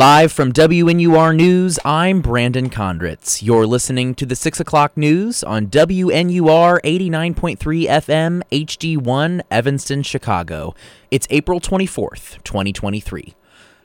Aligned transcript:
Live 0.00 0.32
from 0.32 0.50
WNUR 0.54 1.36
News, 1.36 1.78
I'm 1.84 2.22
Brandon 2.22 2.70
Condritz. 2.70 3.42
You're 3.42 3.66
listening 3.66 4.14
to 4.14 4.24
the 4.24 4.34
6 4.34 4.58
o'clock 4.58 4.96
news 4.96 5.44
on 5.44 5.66
WNUR 5.66 6.80
89.3 6.82 7.58
FM 7.86 8.42
HD1 8.50 9.42
Evanston, 9.50 10.02
Chicago. 10.02 10.74
It's 11.10 11.26
April 11.28 11.60
24th, 11.60 12.42
2023. 12.44 13.34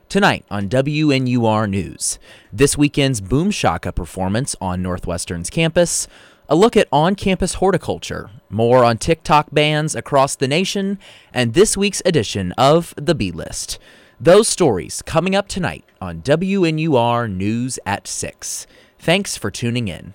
Tonight 0.08 0.46
on 0.50 0.70
WNUR 0.70 1.68
News, 1.68 2.18
this 2.50 2.78
weekend's 2.78 3.20
Boomshaka 3.20 3.94
performance 3.94 4.56
on 4.58 4.80
Northwestern's 4.80 5.50
campus, 5.50 6.08
a 6.48 6.56
look 6.56 6.78
at 6.78 6.88
on 6.90 7.14
campus 7.14 7.54
horticulture, 7.54 8.30
more 8.48 8.84
on 8.84 8.96
TikTok 8.96 9.48
bans 9.52 9.94
across 9.94 10.34
the 10.34 10.48
nation, 10.48 10.98
and 11.34 11.52
this 11.52 11.76
week's 11.76 12.00
edition 12.06 12.52
of 12.52 12.94
The 12.96 13.14
B 13.14 13.30
List. 13.30 13.78
Those 14.18 14.48
stories 14.48 15.02
coming 15.02 15.36
up 15.36 15.46
tonight 15.46 15.84
on 16.00 16.22
WNUR 16.22 17.30
News 17.30 17.78
at 17.84 18.08
6. 18.08 18.66
Thanks 18.98 19.36
for 19.36 19.50
tuning 19.50 19.88
in. 19.88 20.14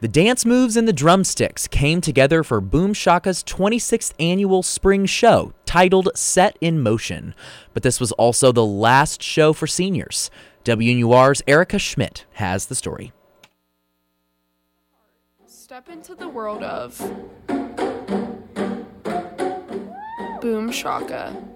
The 0.00 0.08
dance 0.08 0.44
moves 0.44 0.76
and 0.76 0.86
the 0.86 0.92
drumsticks 0.92 1.66
came 1.66 2.02
together 2.02 2.42
for 2.42 2.60
Boomshaka's 2.60 3.42
26th 3.42 4.12
annual 4.20 4.62
spring 4.62 5.06
show 5.06 5.54
titled 5.64 6.10
Set 6.14 6.58
in 6.60 6.82
Motion. 6.82 7.34
But 7.72 7.82
this 7.82 7.98
was 7.98 8.12
also 8.12 8.52
the 8.52 8.66
last 8.66 9.22
show 9.22 9.54
for 9.54 9.66
seniors. 9.66 10.30
WNUR's 10.66 11.42
Erica 11.46 11.78
Schmidt 11.78 12.26
has 12.34 12.66
the 12.66 12.74
story. 12.74 13.14
Step 15.46 15.88
into 15.88 16.14
the 16.14 16.28
world 16.28 16.62
of 16.62 16.98
Boomshaka. 20.42 21.53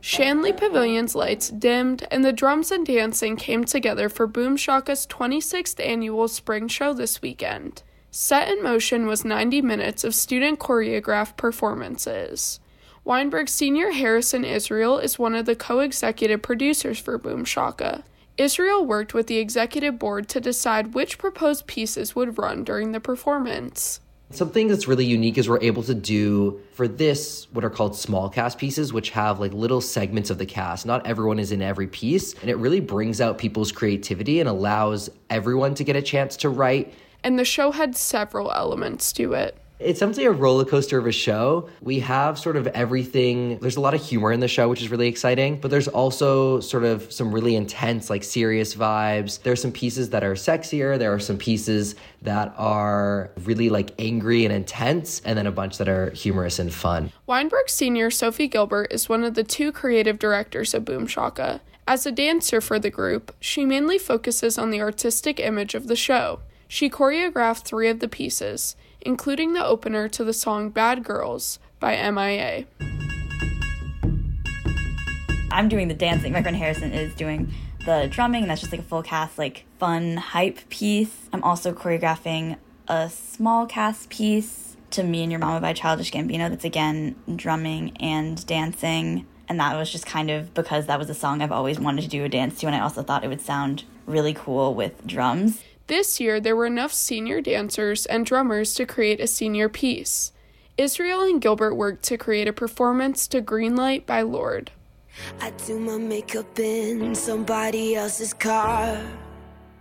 Shanley 0.00 0.52
Pavilion's 0.52 1.14
lights 1.14 1.50
dimmed, 1.50 2.06
and 2.10 2.24
the 2.24 2.32
drums 2.32 2.70
and 2.70 2.86
dancing 2.86 3.36
came 3.36 3.64
together 3.64 4.08
for 4.08 4.28
Boomshaka's 4.28 5.06
26th 5.06 5.84
annual 5.84 6.28
spring 6.28 6.68
show 6.68 6.92
this 6.92 7.20
weekend. 7.20 7.82
Set 8.10 8.48
in 8.48 8.62
motion 8.62 9.06
was 9.06 9.24
90 9.24 9.60
minutes 9.62 10.04
of 10.04 10.14
student 10.14 10.60
choreographed 10.60 11.36
performances. 11.36 12.60
Weinberg 13.04 13.48
senior 13.48 13.90
Harrison 13.90 14.44
Israel 14.44 14.98
is 14.98 15.18
one 15.18 15.34
of 15.34 15.46
the 15.46 15.56
co 15.56 15.80
executive 15.80 16.42
producers 16.42 16.98
for 16.98 17.18
Boomshaka. 17.18 18.04
Israel 18.36 18.86
worked 18.86 19.14
with 19.14 19.26
the 19.26 19.38
executive 19.38 19.98
board 19.98 20.28
to 20.28 20.40
decide 20.40 20.94
which 20.94 21.18
proposed 21.18 21.66
pieces 21.66 22.14
would 22.14 22.38
run 22.38 22.62
during 22.62 22.92
the 22.92 23.00
performance. 23.00 24.00
Something 24.30 24.68
that's 24.68 24.86
really 24.86 25.06
unique 25.06 25.38
is 25.38 25.48
we're 25.48 25.60
able 25.62 25.82
to 25.84 25.94
do 25.94 26.60
for 26.72 26.86
this 26.86 27.46
what 27.52 27.64
are 27.64 27.70
called 27.70 27.96
small 27.96 28.28
cast 28.28 28.58
pieces, 28.58 28.92
which 28.92 29.08
have 29.10 29.40
like 29.40 29.54
little 29.54 29.80
segments 29.80 30.28
of 30.28 30.36
the 30.36 30.44
cast. 30.44 30.84
Not 30.84 31.06
everyone 31.06 31.38
is 31.38 31.50
in 31.50 31.62
every 31.62 31.86
piece, 31.86 32.34
and 32.34 32.50
it 32.50 32.56
really 32.56 32.80
brings 32.80 33.22
out 33.22 33.38
people's 33.38 33.72
creativity 33.72 34.38
and 34.40 34.48
allows 34.48 35.08
everyone 35.30 35.74
to 35.76 35.84
get 35.84 35.96
a 35.96 36.02
chance 36.02 36.36
to 36.38 36.50
write. 36.50 36.92
And 37.24 37.38
the 37.38 37.44
show 37.44 37.70
had 37.70 37.96
several 37.96 38.52
elements 38.52 39.12
to 39.14 39.32
it. 39.32 39.56
It's 39.80 40.00
definitely 40.00 40.24
a 40.24 40.32
roller 40.32 40.64
coaster 40.64 40.98
of 40.98 41.06
a 41.06 41.12
show. 41.12 41.68
We 41.80 42.00
have 42.00 42.36
sort 42.36 42.56
of 42.56 42.66
everything. 42.68 43.58
There's 43.58 43.76
a 43.76 43.80
lot 43.80 43.94
of 43.94 44.04
humor 44.04 44.32
in 44.32 44.40
the 44.40 44.48
show, 44.48 44.68
which 44.68 44.82
is 44.82 44.90
really 44.90 45.06
exciting, 45.06 45.60
but 45.60 45.70
there's 45.70 45.86
also 45.86 46.58
sort 46.58 46.82
of 46.82 47.12
some 47.12 47.30
really 47.32 47.54
intense, 47.54 48.10
like 48.10 48.24
serious 48.24 48.74
vibes. 48.74 49.40
There's 49.42 49.62
some 49.62 49.70
pieces 49.70 50.10
that 50.10 50.24
are 50.24 50.34
sexier. 50.34 50.98
There 50.98 51.14
are 51.14 51.20
some 51.20 51.38
pieces 51.38 51.94
that 52.22 52.52
are 52.56 53.30
really 53.44 53.70
like 53.70 53.92
angry 54.00 54.44
and 54.44 54.52
intense, 54.52 55.20
and 55.24 55.38
then 55.38 55.46
a 55.46 55.52
bunch 55.52 55.78
that 55.78 55.88
are 55.88 56.10
humorous 56.10 56.58
and 56.58 56.74
fun. 56.74 57.12
Weinberg 57.26 57.68
senior 57.68 58.10
Sophie 58.10 58.48
Gilbert 58.48 58.88
is 58.90 59.08
one 59.08 59.22
of 59.22 59.34
the 59.34 59.44
two 59.44 59.70
creative 59.70 60.18
directors 60.18 60.74
of 60.74 60.84
Boomshaka. 60.84 61.60
As 61.86 62.04
a 62.04 62.12
dancer 62.12 62.60
for 62.60 62.80
the 62.80 62.90
group, 62.90 63.34
she 63.38 63.64
mainly 63.64 63.96
focuses 63.96 64.58
on 64.58 64.70
the 64.70 64.80
artistic 64.80 65.38
image 65.38 65.74
of 65.74 65.86
the 65.86 65.96
show. 65.96 66.40
She 66.66 66.90
choreographed 66.90 67.62
three 67.64 67.88
of 67.88 68.00
the 68.00 68.08
pieces, 68.08 68.76
including 69.08 69.54
the 69.54 69.64
opener 69.64 70.06
to 70.06 70.22
the 70.22 70.34
song 70.34 70.68
Bad 70.68 71.02
Girls 71.02 71.58
by 71.80 71.96
MIA. 72.10 72.66
I'm 75.50 75.70
doing 75.70 75.88
the 75.88 75.94
dancing. 75.94 76.34
My 76.34 76.42
friend 76.42 76.54
Harrison 76.54 76.92
is 76.92 77.14
doing 77.14 77.50
the 77.86 78.06
drumming, 78.10 78.42
and 78.42 78.50
that's 78.50 78.60
just 78.60 78.70
like 78.70 78.82
a 78.82 78.84
full 78.84 79.02
cast, 79.02 79.38
like 79.38 79.64
fun 79.78 80.18
hype 80.18 80.68
piece. 80.68 81.30
I'm 81.32 81.42
also 81.42 81.72
choreographing 81.72 82.58
a 82.86 83.08
small 83.08 83.64
cast 83.64 84.10
piece 84.10 84.76
to 84.90 85.02
Me 85.02 85.22
and 85.22 85.32
Your 85.32 85.38
Mama 85.38 85.62
by 85.62 85.72
Childish 85.72 86.12
Gambino 86.12 86.50
that's 86.50 86.66
again 86.66 87.16
drumming 87.34 87.96
and 87.96 88.46
dancing. 88.46 89.26
And 89.48 89.58
that 89.58 89.74
was 89.74 89.90
just 89.90 90.04
kind 90.04 90.30
of 90.30 90.52
because 90.52 90.84
that 90.84 90.98
was 90.98 91.08
a 91.08 91.14
song 91.14 91.40
I've 91.40 91.50
always 91.50 91.80
wanted 91.80 92.02
to 92.02 92.08
do 92.08 92.24
a 92.24 92.28
dance 92.28 92.60
to, 92.60 92.66
and 92.66 92.76
I 92.76 92.80
also 92.80 93.02
thought 93.02 93.24
it 93.24 93.28
would 93.28 93.40
sound 93.40 93.84
really 94.04 94.34
cool 94.34 94.74
with 94.74 95.06
drums. 95.06 95.62
This 95.88 96.20
year, 96.20 96.38
there 96.38 96.54
were 96.54 96.66
enough 96.66 96.92
senior 96.92 97.40
dancers 97.40 98.04
and 98.04 98.26
drummers 98.26 98.74
to 98.74 98.84
create 98.84 99.20
a 99.20 99.26
senior 99.26 99.70
piece. 99.70 100.32
Israel 100.76 101.22
and 101.22 101.40
Gilbert 101.40 101.76
worked 101.76 102.02
to 102.04 102.18
create 102.18 102.46
a 102.46 102.52
performance 102.52 103.26
to 103.28 103.40
Greenlight 103.40 104.04
by 104.04 104.20
Lorde. 104.20 104.70
I 105.40 105.50
do 105.66 105.80
my 105.80 105.96
makeup 105.96 106.58
in 106.58 107.14
somebody 107.14 107.96
else's 107.96 108.34
car. 108.34 109.00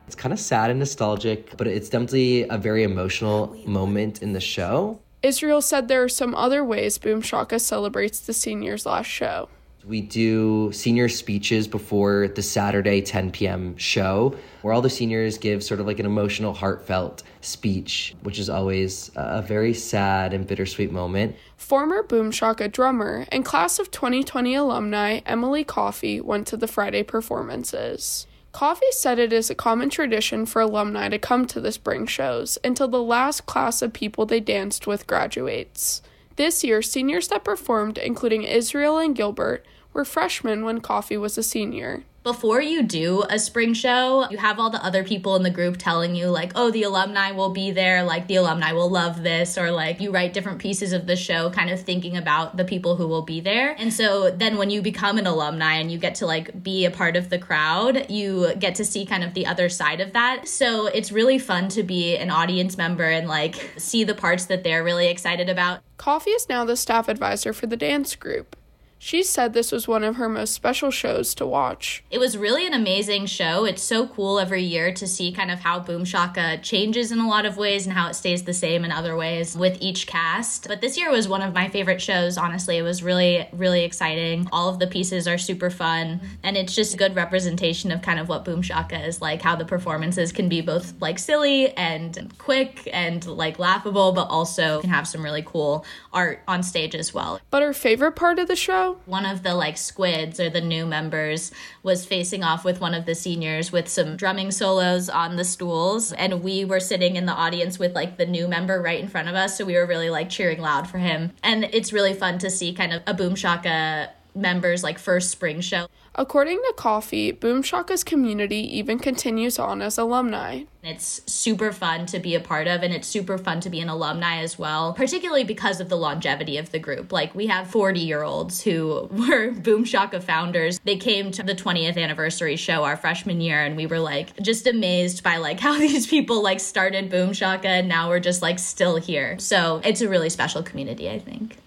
It's 0.08 0.16
kind 0.16 0.32
of 0.32 0.40
sad 0.40 0.70
and 0.70 0.80
nostalgic, 0.80 1.58
but 1.58 1.68
it's 1.68 1.90
definitely 1.90 2.44
a 2.44 2.58
very 2.58 2.84
emotional 2.84 3.54
moment 3.66 4.22
in 4.22 4.32
the 4.32 4.40
show. 4.40 5.02
Israel 5.22 5.62
said 5.62 5.90
there 5.90 6.04
are 6.04 6.10
some 6.10 6.34
other 6.36 6.64
ways 6.64 6.98
Boomshaka 6.98 7.60
celebrates 7.60 8.22
the 8.22 8.32
seniors' 8.32 8.86
last 8.86 9.08
show. 9.08 9.50
We 9.88 10.02
do 10.02 10.74
senior 10.74 11.08
speeches 11.08 11.66
before 11.66 12.28
the 12.28 12.42
Saturday 12.42 13.02
10 13.02 13.32
p.m. 13.32 13.78
show, 13.78 14.36
where 14.62 14.74
all 14.74 14.82
the 14.82 14.90
seniors 14.90 15.38
give 15.38 15.64
sort 15.64 15.80
of 15.80 15.88
like 15.88 16.00
an 16.00 16.06
emotional, 16.06 16.54
heartfelt 16.54 17.24
speech, 17.40 18.14
which 18.22 18.38
is 18.38 18.50
always 18.50 19.12
a 19.16 19.42
very 19.42 19.74
sad 19.74 20.34
and 20.34 20.46
bittersweet 20.46 20.92
moment. 20.92 21.38
Former 21.56 22.04
Boomshaka 22.04 22.70
drummer 22.70 23.26
and 23.32 23.46
class 23.46 23.80
of 23.80 23.90
2020 23.90 24.56
alumni 24.56 25.22
Emily 25.26 25.64
Coffey 25.64 26.20
went 26.20 26.48
to 26.48 26.58
the 26.58 26.68
Friday 26.68 27.04
performances. 27.04 28.28
Coffey 28.52 28.92
said 28.92 29.20
it 29.20 29.32
is 29.32 29.50
a 29.50 29.56
common 29.56 29.90
tradition 29.90 30.46
for 30.46 30.62
alumni 30.62 31.08
to 31.08 31.18
come 31.18 31.46
to 31.46 31.62
the 31.62 31.72
spring 31.72 32.06
shows 32.06 32.58
until 32.62 32.90
the 32.90 33.02
last 33.02 33.46
class 33.46 33.82
of 33.82 33.94
people 33.94 34.26
they 34.26 34.42
danced 34.42 34.86
with 34.86 35.08
graduates. 35.08 36.02
This 36.36 36.64
year, 36.64 36.82
seniors 36.82 37.30
that 37.30 37.44
performed, 37.44 37.98
including 37.98 38.44
Israel 38.44 38.98
and 38.98 39.16
Gilbert, 39.16 39.66
were 39.98 40.06
freshmen 40.06 40.64
when 40.64 40.80
Coffey 40.80 41.18
was 41.18 41.38
a 41.38 41.44
senior. 41.44 42.04
Before 42.24 42.62
you 42.62 42.84
do 42.84 43.24
a 43.30 43.40
spring 43.40 43.74
show, 43.74 44.30
you 44.30 44.38
have 44.38 44.60
all 44.60 44.70
the 44.70 44.84
other 44.84 45.04
people 45.04 45.36
in 45.38 45.44
the 45.44 45.50
group 45.50 45.78
telling 45.78 46.14
you, 46.14 46.28
like, 46.28 46.52
oh, 46.56 46.70
the 46.70 46.84
alumni 46.84 47.32
will 47.32 47.52
be 47.52 47.72
there, 47.72 48.04
like, 48.04 48.28
the 48.28 48.36
alumni 48.36 48.74
will 48.74 48.90
love 48.90 49.24
this, 49.24 49.58
or 49.58 49.72
like, 49.72 50.02
you 50.02 50.12
write 50.12 50.34
different 50.34 50.60
pieces 50.60 50.92
of 50.92 51.08
the 51.08 51.16
show, 51.16 51.50
kind 51.50 51.70
of 51.70 51.82
thinking 51.82 52.18
about 52.18 52.58
the 52.58 52.66
people 52.66 52.98
who 52.98 53.08
will 53.08 53.22
be 53.22 53.40
there. 53.40 53.76
And 53.80 53.94
so 53.94 54.30
then 54.30 54.58
when 54.58 54.70
you 54.70 54.82
become 54.82 55.18
an 55.18 55.26
alumni 55.26 55.76
and 55.76 55.90
you 55.90 55.98
get 55.98 56.16
to 56.16 56.26
like 56.26 56.62
be 56.62 56.86
a 56.86 56.92
part 56.92 57.16
of 57.16 57.30
the 57.30 57.40
crowd, 57.40 58.12
you 58.12 58.54
get 58.56 58.76
to 58.76 58.86
see 58.86 59.06
kind 59.06 59.24
of 59.24 59.34
the 59.34 59.46
other 59.48 59.70
side 59.70 60.02
of 60.02 60.14
that. 60.14 60.48
So 60.48 60.88
it's 60.88 61.12
really 61.12 61.40
fun 61.40 61.70
to 61.70 61.82
be 61.82 62.18
an 62.18 62.30
audience 62.30 62.78
member 62.78 63.06
and 63.06 63.28
like 63.28 63.56
see 63.78 64.04
the 64.04 64.16
parts 64.16 64.46
that 64.46 64.64
they're 64.64 64.84
really 64.84 65.08
excited 65.08 65.50
about. 65.50 65.80
Coffey 65.96 66.32
is 66.32 66.50
now 66.50 66.66
the 66.66 66.76
staff 66.76 67.08
advisor 67.08 67.54
for 67.54 67.66
the 67.68 67.78
dance 67.78 68.16
group. 68.16 68.56
She 69.00 69.24
said 69.24 69.54
this 69.54 69.72
was 69.72 69.88
one 69.88 70.04
of 70.04 70.16
her 70.16 70.28
most 70.28 70.54
special 70.54 70.92
shows 70.92 71.36
to 71.36 71.46
watch. 71.46 72.04
It 72.10 72.18
was 72.18 72.38
really 72.38 72.66
an 72.66 72.74
amazing 72.74 73.28
show. 73.28 73.64
It's 73.66 73.84
so 73.84 74.08
cool 74.08 74.40
every 74.40 74.64
year 74.64 74.92
to 74.94 75.08
see 75.08 75.32
kind 75.32 75.52
of 75.52 75.60
how 75.60 75.80
Boomshaka 75.80 76.64
changes 76.64 77.12
in 77.12 77.20
a 77.20 77.28
lot 77.28 77.46
of 77.46 77.58
ways 77.58 77.86
and 77.86 77.96
how 77.96 78.10
it 78.10 78.16
stays 78.16 78.44
the 78.44 78.54
same 78.54 78.84
in 78.84 78.92
other 78.92 79.16
ways 79.16 79.56
with 79.56 79.78
each 79.82 80.08
cast. 80.08 80.68
But 80.68 80.82
this 80.82 80.98
year 80.98 81.12
was 81.12 81.28
one 81.28 81.42
of 81.42 81.54
my 81.54 81.70
favorite 81.70 82.02
shows, 82.02 82.38
honestly. 82.38 82.78
It 82.78 82.82
was 82.82 83.04
really, 83.04 83.48
really 83.54 83.84
exciting. 83.84 84.48
All 84.52 84.70
of 84.70 84.80
the 84.80 84.88
pieces 84.88 85.28
are 85.28 85.38
super 85.38 85.70
fun, 85.70 86.20
and 86.44 86.58
it's 86.58 86.74
just 86.74 86.94
a 86.94 86.98
good 86.98 87.16
representation 87.16 87.92
of 87.92 88.02
kind 88.02 88.20
of 88.20 88.30
what 88.30 88.46
Boomshaka 88.46 89.08
is 89.08 89.22
like, 89.22 89.42
how 89.42 89.56
the 89.56 89.66
performances 89.66 90.32
can 90.32 90.50
be 90.50 90.62
both 90.62 91.00
like 91.00 91.20
silly 91.20 91.70
and 91.78 92.34
quick 92.40 92.90
and 92.92 93.26
like 93.28 93.60
laughable, 93.60 94.12
but 94.12 94.28
also 94.30 94.82
can 94.82 94.90
have 94.90 95.08
some 95.08 95.24
really 95.24 95.44
cool 95.44 95.86
art 96.14 96.42
on 96.48 96.64
stage 96.64 96.96
as 96.96 97.14
well. 97.14 97.40
But 97.52 97.62
her 97.62 97.74
favorite 97.74 98.14
part 98.14 98.40
of 98.40 98.48
the 98.48 98.56
show? 98.56 98.87
One 99.06 99.26
of 99.26 99.44
the 99.44 99.54
like 99.54 99.78
squids 99.78 100.40
or 100.40 100.50
the 100.50 100.62
new 100.62 100.86
members 100.86 101.52
was 101.84 102.06
facing 102.06 102.44
off 102.44 102.66
with 102.66 102.80
one 102.80 102.94
of 102.94 103.06
the 103.06 103.16
seniors 103.16 103.72
with 103.72 103.88
some 103.88 104.18
drumming 104.18 104.52
solos 104.52 105.10
on 105.10 105.36
the 105.36 105.44
stools. 105.44 106.14
And 106.14 106.44
we 106.44 106.66
were 106.66 106.80
sitting 106.80 107.16
in 107.16 107.26
the 107.26 107.34
audience 107.34 107.80
with 107.80 107.96
like 107.96 108.18
the 108.18 108.26
new 108.26 108.48
member 108.48 108.82
right 108.82 109.00
in 109.00 109.08
front 109.08 109.30
of 109.30 109.36
us. 109.36 109.58
So 109.58 109.66
we 109.66 109.76
were 109.76 109.86
really 109.86 110.10
like 110.10 110.30
cheering 110.30 110.62
loud 110.62 110.90
for 110.90 110.98
him. 110.98 111.34
And 111.44 111.66
it's 111.66 111.94
really 111.94 112.14
fun 112.14 112.40
to 112.40 112.50
see 112.50 112.74
kind 112.74 112.94
of 112.94 113.02
a 113.08 113.14
Boomshaka 113.14 114.10
members 114.38 114.84
like 114.84 115.00
first 115.00 115.32
spring 115.32 115.62
show. 115.62 115.88
According 116.20 116.58
to 116.58 116.74
Coffey, 116.76 117.32
Boom 117.32 117.62
Shaka's 117.62 118.04
community 118.04 118.78
even 118.78 118.98
continues 118.98 119.60
on 119.60 119.84
as 119.84 120.00
alumni. 120.00 120.64
It's 120.82 121.22
super 121.32 121.72
fun 121.72 122.08
to 122.08 122.18
be 122.18 122.34
a 122.34 122.40
part 122.40 122.66
of, 122.66 122.82
and 122.82 122.92
it's 122.92 123.08
super 123.08 123.38
fun 123.38 123.60
to 123.60 123.70
be 123.70 123.82
an 123.82 123.90
alumni 123.90 124.38
as 124.38 124.58
well, 124.58 124.94
particularly 124.94 125.44
because 125.44 125.80
of 125.80 125.90
the 125.90 125.96
longevity 125.96 126.58
of 126.58 126.72
the 126.72 126.80
group. 126.80 127.12
Like, 127.12 127.36
we 127.36 127.46
have 127.48 127.70
40 127.70 128.00
year 128.00 128.24
olds 128.24 128.62
who 128.62 129.08
were 129.12 129.52
Boomshaka 129.52 130.24
founders. 130.24 130.80
They 130.86 130.98
came 130.98 131.30
to 131.32 131.44
the 131.44 131.54
20th 131.54 132.02
anniversary 132.02 132.56
show 132.56 132.84
our 132.84 132.98
freshman 132.98 133.40
year, 133.40 133.64
and 133.64 133.76
we 133.78 133.86
were 133.86 134.00
like 134.00 134.36
just 134.42 134.66
amazed 134.66 135.22
by 135.22 135.38
like 135.38 135.60
how 135.68 135.78
these 135.78 136.08
people 136.08 136.42
like 136.42 136.60
started 136.60 137.12
Boomshaka, 137.12 137.66
and 137.66 137.88
now 137.88 138.10
we're 138.10 138.20
just 138.20 138.42
like 138.42 138.58
still 138.58 138.96
here. 138.96 139.38
So, 139.38 139.82
it's 139.84 140.02
a 140.02 140.10
really 140.10 140.30
special 140.30 140.64
community, 140.64 141.12
I 141.12 141.20
think. 141.20 141.58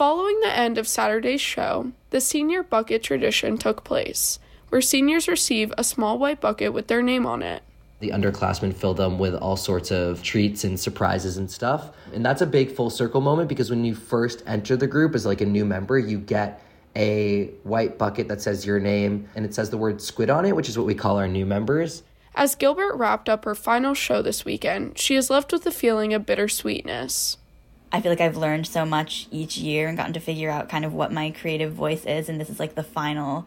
Following 0.00 0.40
the 0.40 0.56
end 0.56 0.78
of 0.78 0.88
Saturday's 0.88 1.42
show, 1.42 1.92
the 2.08 2.22
senior 2.22 2.62
bucket 2.62 3.02
tradition 3.02 3.58
took 3.58 3.84
place, 3.84 4.38
where 4.70 4.80
seniors 4.80 5.28
receive 5.28 5.74
a 5.76 5.84
small 5.84 6.18
white 6.18 6.40
bucket 6.40 6.72
with 6.72 6.86
their 6.86 7.02
name 7.02 7.26
on 7.26 7.42
it. 7.42 7.62
The 7.98 8.08
underclassmen 8.08 8.72
fill 8.72 8.94
them 8.94 9.18
with 9.18 9.34
all 9.34 9.58
sorts 9.58 9.90
of 9.90 10.22
treats 10.22 10.64
and 10.64 10.80
surprises 10.80 11.36
and 11.36 11.50
stuff. 11.50 11.90
And 12.14 12.24
that's 12.24 12.40
a 12.40 12.46
big 12.46 12.72
full 12.72 12.88
circle 12.88 13.20
moment 13.20 13.50
because 13.50 13.68
when 13.68 13.84
you 13.84 13.94
first 13.94 14.42
enter 14.46 14.74
the 14.74 14.86
group 14.86 15.14
as 15.14 15.26
like 15.26 15.42
a 15.42 15.44
new 15.44 15.66
member, 15.66 15.98
you 15.98 16.18
get 16.18 16.62
a 16.96 17.48
white 17.64 17.98
bucket 17.98 18.26
that 18.28 18.40
says 18.40 18.64
your 18.64 18.80
name 18.80 19.28
and 19.34 19.44
it 19.44 19.54
says 19.54 19.68
the 19.68 19.76
word 19.76 20.00
squid 20.00 20.30
on 20.30 20.46
it, 20.46 20.56
which 20.56 20.70
is 20.70 20.78
what 20.78 20.86
we 20.86 20.94
call 20.94 21.18
our 21.18 21.28
new 21.28 21.44
members. 21.44 22.04
As 22.34 22.54
Gilbert 22.54 22.94
wrapped 22.94 23.28
up 23.28 23.44
her 23.44 23.54
final 23.54 23.92
show 23.92 24.22
this 24.22 24.46
weekend, 24.46 24.96
she 24.96 25.14
is 25.14 25.28
left 25.28 25.52
with 25.52 25.66
a 25.66 25.70
feeling 25.70 26.14
of 26.14 26.24
bittersweetness. 26.24 27.36
I 27.92 28.00
feel 28.00 28.12
like 28.12 28.20
I've 28.20 28.36
learned 28.36 28.66
so 28.66 28.84
much 28.84 29.26
each 29.30 29.58
year 29.58 29.88
and 29.88 29.96
gotten 29.96 30.12
to 30.12 30.20
figure 30.20 30.50
out 30.50 30.68
kind 30.68 30.84
of 30.84 30.94
what 30.94 31.12
my 31.12 31.30
creative 31.30 31.72
voice 31.72 32.04
is, 32.04 32.28
and 32.28 32.40
this 32.40 32.50
is 32.50 32.60
like 32.60 32.74
the 32.74 32.84
final 32.84 33.46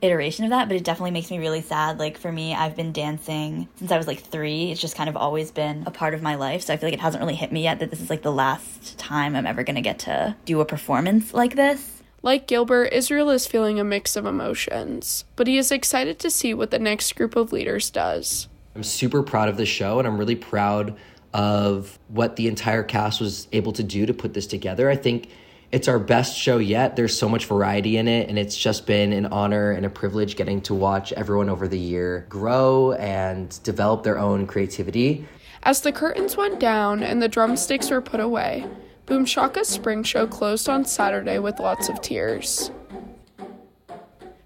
iteration 0.00 0.44
of 0.44 0.50
that, 0.50 0.68
but 0.68 0.76
it 0.76 0.84
definitely 0.84 1.10
makes 1.10 1.30
me 1.30 1.38
really 1.38 1.62
sad. 1.62 1.98
Like 1.98 2.18
for 2.18 2.30
me, 2.30 2.54
I've 2.54 2.76
been 2.76 2.92
dancing 2.92 3.68
since 3.76 3.90
I 3.90 3.96
was 3.96 4.06
like 4.06 4.20
three. 4.20 4.70
It's 4.70 4.80
just 4.80 4.96
kind 4.96 5.08
of 5.08 5.16
always 5.16 5.50
been 5.50 5.84
a 5.86 5.90
part 5.90 6.14
of 6.14 6.22
my 6.22 6.36
life. 6.36 6.62
So 6.62 6.74
I 6.74 6.76
feel 6.76 6.86
like 6.88 6.94
it 6.94 7.00
hasn't 7.00 7.20
really 7.20 7.34
hit 7.34 7.50
me 7.50 7.64
yet 7.64 7.80
that 7.80 7.90
this 7.90 8.00
is 8.00 8.10
like 8.10 8.22
the 8.22 8.32
last 8.32 8.98
time 8.98 9.34
I'm 9.34 9.46
ever 9.46 9.64
gonna 9.64 9.80
get 9.82 9.98
to 10.00 10.36
do 10.44 10.60
a 10.60 10.64
performance 10.64 11.34
like 11.34 11.56
this. 11.56 12.02
Like 12.22 12.46
Gilbert, 12.46 12.92
Israel 12.92 13.30
is 13.30 13.46
feeling 13.46 13.78
a 13.78 13.84
mix 13.84 14.16
of 14.16 14.26
emotions, 14.26 15.24
but 15.36 15.46
he 15.46 15.56
is 15.56 15.70
excited 15.70 16.18
to 16.20 16.30
see 16.30 16.52
what 16.52 16.70
the 16.70 16.78
next 16.78 17.14
group 17.14 17.36
of 17.36 17.52
leaders 17.52 17.90
does. 17.90 18.48
I'm 18.74 18.82
super 18.82 19.22
proud 19.22 19.48
of 19.48 19.56
the 19.56 19.66
show 19.66 19.98
and 19.98 20.06
I'm 20.06 20.18
really 20.18 20.36
proud 20.36 20.96
of 21.34 21.98
what 22.08 22.36
the 22.36 22.48
entire 22.48 22.82
cast 22.82 23.20
was 23.20 23.48
able 23.52 23.72
to 23.72 23.82
do 23.82 24.06
to 24.06 24.14
put 24.14 24.34
this 24.34 24.46
together. 24.46 24.88
I 24.88 24.96
think 24.96 25.30
it's 25.70 25.88
our 25.88 25.98
best 25.98 26.36
show 26.36 26.58
yet. 26.58 26.96
There's 26.96 27.16
so 27.16 27.28
much 27.28 27.44
variety 27.44 27.98
in 27.98 28.08
it, 28.08 28.28
and 28.28 28.38
it's 28.38 28.56
just 28.56 28.86
been 28.86 29.12
an 29.12 29.26
honor 29.26 29.72
and 29.72 29.84
a 29.84 29.90
privilege 29.90 30.36
getting 30.36 30.62
to 30.62 30.74
watch 30.74 31.12
everyone 31.12 31.50
over 31.50 31.68
the 31.68 31.78
year 31.78 32.26
grow 32.28 32.92
and 32.92 33.62
develop 33.62 34.02
their 34.02 34.18
own 34.18 34.46
creativity. 34.46 35.26
As 35.62 35.82
the 35.82 35.92
curtains 35.92 36.36
went 36.36 36.58
down 36.58 37.02
and 37.02 37.20
the 37.20 37.28
drumsticks 37.28 37.90
were 37.90 38.00
put 38.00 38.20
away, 38.20 38.66
Boomshaka's 39.06 39.68
spring 39.68 40.02
show 40.02 40.26
closed 40.26 40.68
on 40.68 40.84
Saturday 40.84 41.38
with 41.38 41.58
lots 41.60 41.88
of 41.88 42.00
tears. 42.00 42.70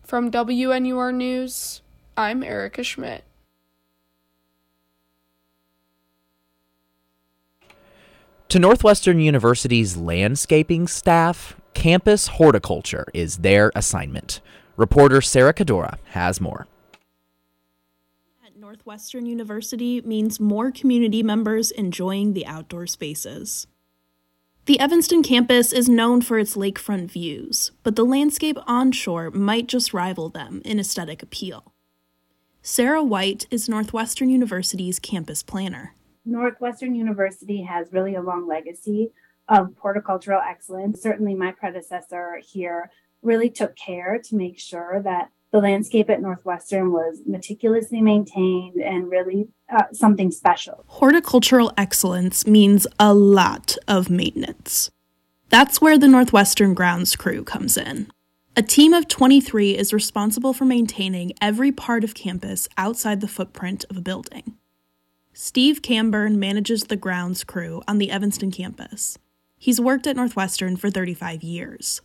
From 0.02 0.30
WNUR 0.30 1.14
News, 1.14 1.82
I'm 2.16 2.42
Erica 2.42 2.82
Schmidt. 2.82 3.24
To 8.52 8.58
Northwestern 8.58 9.18
University's 9.18 9.96
landscaping 9.96 10.86
staff, 10.86 11.56
campus 11.72 12.26
horticulture 12.26 13.06
is 13.14 13.38
their 13.38 13.72
assignment. 13.74 14.42
Reporter 14.76 15.22
Sarah 15.22 15.54
Cadora 15.54 15.96
has 16.08 16.38
more. 16.38 16.66
At 18.44 18.54
Northwestern 18.54 19.24
University 19.24 20.02
means 20.02 20.38
more 20.38 20.70
community 20.70 21.22
members 21.22 21.70
enjoying 21.70 22.34
the 22.34 22.44
outdoor 22.44 22.86
spaces. 22.86 23.68
The 24.66 24.78
Evanston 24.78 25.22
campus 25.22 25.72
is 25.72 25.88
known 25.88 26.20
for 26.20 26.38
its 26.38 26.54
lakefront 26.54 27.10
views, 27.10 27.72
but 27.82 27.96
the 27.96 28.04
landscape 28.04 28.58
onshore 28.66 29.30
might 29.30 29.66
just 29.66 29.94
rival 29.94 30.28
them 30.28 30.60
in 30.62 30.78
aesthetic 30.78 31.22
appeal. 31.22 31.72
Sarah 32.60 33.02
White 33.02 33.46
is 33.50 33.66
Northwestern 33.66 34.28
University's 34.28 34.98
campus 34.98 35.42
planner. 35.42 35.94
Northwestern 36.24 36.94
University 36.94 37.62
has 37.62 37.92
really 37.92 38.14
a 38.14 38.22
long 38.22 38.46
legacy 38.46 39.10
of 39.48 39.74
horticultural 39.78 40.40
excellence. 40.40 41.02
Certainly, 41.02 41.34
my 41.34 41.52
predecessor 41.52 42.40
here 42.44 42.90
really 43.22 43.50
took 43.50 43.76
care 43.76 44.20
to 44.24 44.36
make 44.36 44.58
sure 44.58 45.00
that 45.02 45.30
the 45.52 45.60
landscape 45.60 46.08
at 46.08 46.22
Northwestern 46.22 46.92
was 46.92 47.20
meticulously 47.26 48.00
maintained 48.00 48.80
and 48.80 49.10
really 49.10 49.48
uh, 49.70 49.84
something 49.92 50.30
special. 50.30 50.84
Horticultural 50.86 51.72
excellence 51.76 52.46
means 52.46 52.86
a 52.98 53.12
lot 53.12 53.76
of 53.86 54.08
maintenance. 54.08 54.90
That's 55.50 55.80
where 55.80 55.98
the 55.98 56.08
Northwestern 56.08 56.72
grounds 56.72 57.14
crew 57.14 57.44
comes 57.44 57.76
in. 57.76 58.10
A 58.56 58.62
team 58.62 58.94
of 58.94 59.08
23 59.08 59.76
is 59.76 59.92
responsible 59.92 60.54
for 60.54 60.64
maintaining 60.64 61.32
every 61.40 61.72
part 61.72 62.04
of 62.04 62.14
campus 62.14 62.66
outside 62.78 63.20
the 63.20 63.28
footprint 63.28 63.84
of 63.90 63.96
a 63.98 64.02
building. 64.02 64.56
Steve 65.44 65.82
Camburn 65.82 66.36
manages 66.36 66.84
the 66.84 66.94
grounds 66.94 67.42
crew 67.42 67.82
on 67.88 67.98
the 67.98 68.12
Evanston 68.12 68.52
campus. 68.52 69.18
He's 69.58 69.80
worked 69.80 70.06
at 70.06 70.14
Northwestern 70.14 70.76
for 70.76 70.88
35 70.88 71.42
years. 71.42 72.00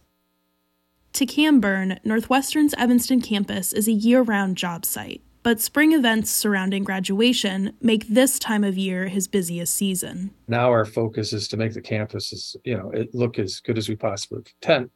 To 1.13 1.23
Camburn, 1.23 1.99
Northwestern's 2.03 2.73
Evanston 2.79 3.21
campus 3.21 3.73
is 3.73 3.87
a 3.87 3.91
year 3.91 4.23
round 4.23 4.57
job 4.57 4.85
site, 4.85 5.21
but 5.43 5.61
spring 5.61 5.93
events 5.93 6.31
surrounding 6.31 6.83
graduation 6.83 7.73
make 7.79 8.07
this 8.07 8.39
time 8.39 8.63
of 8.63 8.75
year 8.75 9.07
his 9.07 9.27
busiest 9.27 9.75
season. 9.75 10.31
Now 10.47 10.71
our 10.71 10.83
focus 10.83 11.31
is 11.31 11.47
to 11.49 11.57
make 11.57 11.75
the 11.75 11.81
campus 11.81 12.33
as, 12.33 12.55
you 12.63 12.75
know, 12.75 12.89
it 12.89 13.13
look 13.13 13.37
as 13.37 13.59
good 13.59 13.77
as 13.77 13.87
we 13.87 13.95
possibly 13.95 14.45
can 14.63 14.89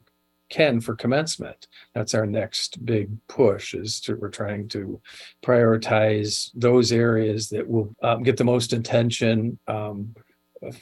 can 0.52 0.80
for 0.80 0.96
commencement. 0.96 1.68
That's 1.96 2.14
our 2.14 2.28
next 2.28 2.86
big 2.86 3.10
push 3.28 3.74
is 3.74 4.00
to, 4.02 4.16
we're 4.16 4.30
trying 4.30 4.68
to 4.70 5.02
prioritize 5.42 6.52
those 6.54 6.92
areas 6.92 7.50
that 7.50 7.68
will 7.68 7.96
um, 8.04 8.22
get 8.22 8.38
the 8.38 8.44
most 8.44 8.74
attention 8.74 9.58
um, 9.68 10.14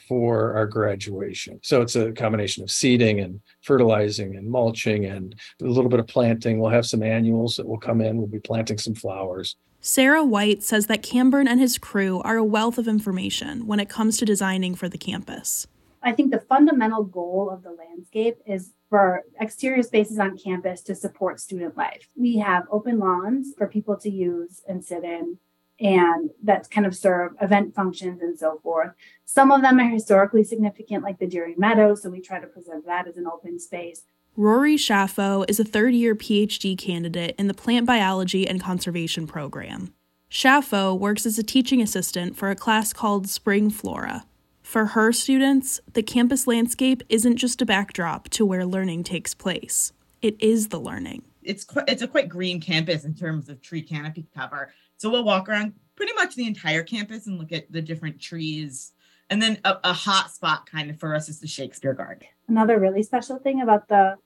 for 0.06 0.54
our 0.54 0.66
graduation. 0.66 1.58
So 1.62 1.80
it's 1.80 1.96
a 1.96 2.12
combination 2.12 2.62
of 2.62 2.70
seeding 2.70 3.20
and 3.20 3.40
fertilizing 3.62 4.36
and 4.36 4.46
mulching 4.46 5.06
and 5.06 5.34
a 5.62 5.64
little 5.64 5.88
bit 5.88 6.00
of 6.00 6.06
planting. 6.06 6.60
We'll 6.60 6.70
have 6.70 6.84
some 6.84 7.02
annuals 7.02 7.56
that 7.56 7.66
will 7.66 7.78
come 7.78 8.02
in. 8.02 8.18
We'll 8.18 8.26
be 8.26 8.40
planting 8.40 8.76
some 8.76 8.94
flowers. 8.94 9.56
Sarah 9.80 10.24
White 10.24 10.62
says 10.62 10.86
that 10.86 11.02
Camburn 11.02 11.48
and 11.48 11.58
his 11.58 11.78
crew 11.78 12.20
are 12.20 12.36
a 12.36 12.44
wealth 12.44 12.76
of 12.76 12.86
information 12.86 13.66
when 13.66 13.80
it 13.80 13.88
comes 13.88 14.18
to 14.18 14.26
designing 14.26 14.74
for 14.74 14.90
the 14.90 14.98
campus. 14.98 15.66
I 16.02 16.12
think 16.12 16.30
the 16.30 16.40
fundamental 16.40 17.04
goal 17.04 17.48
of 17.50 17.62
the 17.62 17.72
landscape 17.72 18.36
is 18.46 18.72
for 18.90 19.22
exterior 19.40 19.82
spaces 19.82 20.18
on 20.18 20.36
campus 20.36 20.82
to 20.82 20.94
support 20.94 21.40
student 21.40 21.76
life. 21.76 22.08
We 22.16 22.38
have 22.38 22.64
open 22.70 22.98
lawns 22.98 23.54
for 23.56 23.68
people 23.68 23.96
to 23.98 24.10
use 24.10 24.62
and 24.68 24.84
sit 24.84 25.04
in 25.04 25.38
and 25.80 26.30
that 26.42 26.70
kind 26.70 26.86
of 26.86 26.94
serve 26.94 27.32
event 27.40 27.74
functions 27.74 28.20
and 28.20 28.38
so 28.38 28.60
forth. 28.62 28.90
Some 29.24 29.50
of 29.50 29.62
them 29.62 29.78
are 29.78 29.88
historically 29.88 30.44
significant, 30.44 31.02
like 31.02 31.18
the 31.18 31.26
Deering 31.26 31.54
Meadow, 31.56 31.94
so 31.94 32.10
we 32.10 32.20
try 32.20 32.38
to 32.38 32.46
preserve 32.46 32.84
that 32.84 33.08
as 33.08 33.16
an 33.16 33.26
open 33.26 33.58
space. 33.58 34.02
Rory 34.36 34.76
Schaffo 34.76 35.44
is 35.48 35.58
a 35.58 35.64
third 35.64 35.94
year 35.94 36.14
PhD 36.14 36.76
candidate 36.76 37.34
in 37.38 37.46
the 37.46 37.54
Plant 37.54 37.86
Biology 37.86 38.46
and 38.46 38.60
Conservation 38.60 39.26
program. 39.26 39.94
Schaffo 40.30 40.96
works 40.96 41.26
as 41.26 41.38
a 41.38 41.42
teaching 41.42 41.80
assistant 41.80 42.36
for 42.36 42.50
a 42.50 42.56
class 42.56 42.92
called 42.92 43.28
Spring 43.28 43.70
Flora. 43.70 44.24
For 44.70 44.86
her 44.86 45.10
students, 45.10 45.80
the 45.94 46.02
campus 46.04 46.46
landscape 46.46 47.02
isn't 47.08 47.38
just 47.38 47.60
a 47.60 47.66
backdrop 47.66 48.28
to 48.28 48.46
where 48.46 48.64
learning 48.64 49.02
takes 49.02 49.34
place, 49.34 49.92
it 50.22 50.40
is 50.40 50.68
the 50.68 50.78
learning. 50.78 51.24
It's, 51.42 51.64
quite, 51.64 51.88
it's 51.88 52.02
a 52.02 52.06
quite 52.06 52.28
green 52.28 52.60
campus 52.60 53.02
in 53.02 53.12
terms 53.12 53.48
of 53.48 53.60
tree 53.60 53.82
canopy 53.82 54.28
cover. 54.32 54.72
So 54.96 55.10
we'll 55.10 55.24
walk 55.24 55.48
around 55.48 55.72
pretty 55.96 56.12
much 56.12 56.36
the 56.36 56.46
entire 56.46 56.84
campus 56.84 57.26
and 57.26 57.36
look 57.36 57.50
at 57.50 57.72
the 57.72 57.82
different 57.82 58.20
trees. 58.20 58.92
And 59.28 59.42
then 59.42 59.58
a, 59.64 59.78
a 59.82 59.92
hot 59.92 60.30
spot 60.30 60.70
kind 60.70 60.88
of 60.88 61.00
for 61.00 61.16
us 61.16 61.28
is 61.28 61.40
the 61.40 61.48
Shakespeare 61.48 61.92
Garden. 61.92 62.28
Another 62.46 62.78
really 62.78 63.02
special 63.02 63.40
thing 63.40 63.62
about 63.62 63.88
the 63.88 64.18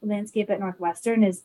landscape 0.00 0.48
at 0.48 0.60
Northwestern 0.60 1.24
is 1.24 1.42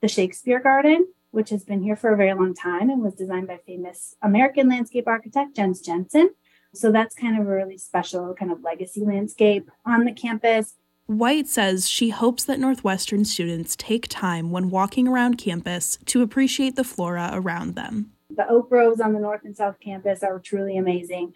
the 0.00 0.06
Shakespeare 0.06 0.60
Garden, 0.60 1.08
which 1.32 1.50
has 1.50 1.64
been 1.64 1.82
here 1.82 1.96
for 1.96 2.12
a 2.12 2.16
very 2.16 2.34
long 2.34 2.54
time 2.54 2.88
and 2.88 3.02
was 3.02 3.14
designed 3.14 3.48
by 3.48 3.58
famous 3.66 4.14
American 4.22 4.68
landscape 4.68 5.08
architect 5.08 5.56
Jens 5.56 5.80
Jensen. 5.80 6.30
So 6.76 6.92
that's 6.92 7.14
kind 7.14 7.40
of 7.40 7.46
a 7.46 7.50
really 7.50 7.78
special 7.78 8.34
kind 8.34 8.52
of 8.52 8.62
legacy 8.62 9.02
landscape 9.02 9.70
on 9.84 10.04
the 10.04 10.12
campus. 10.12 10.74
White 11.06 11.46
says 11.46 11.88
she 11.88 12.10
hopes 12.10 12.44
that 12.44 12.58
Northwestern 12.58 13.24
students 13.24 13.76
take 13.76 14.08
time 14.08 14.50
when 14.50 14.70
walking 14.70 15.06
around 15.06 15.38
campus 15.38 15.98
to 16.06 16.20
appreciate 16.20 16.74
the 16.74 16.82
flora 16.84 17.30
around 17.32 17.76
them. 17.76 18.10
The 18.28 18.48
oak 18.48 18.68
groves 18.68 19.00
on 19.00 19.12
the 19.12 19.20
north 19.20 19.42
and 19.44 19.56
south 19.56 19.76
campus 19.80 20.22
are 20.24 20.40
truly 20.40 20.76
amazing. 20.76 21.32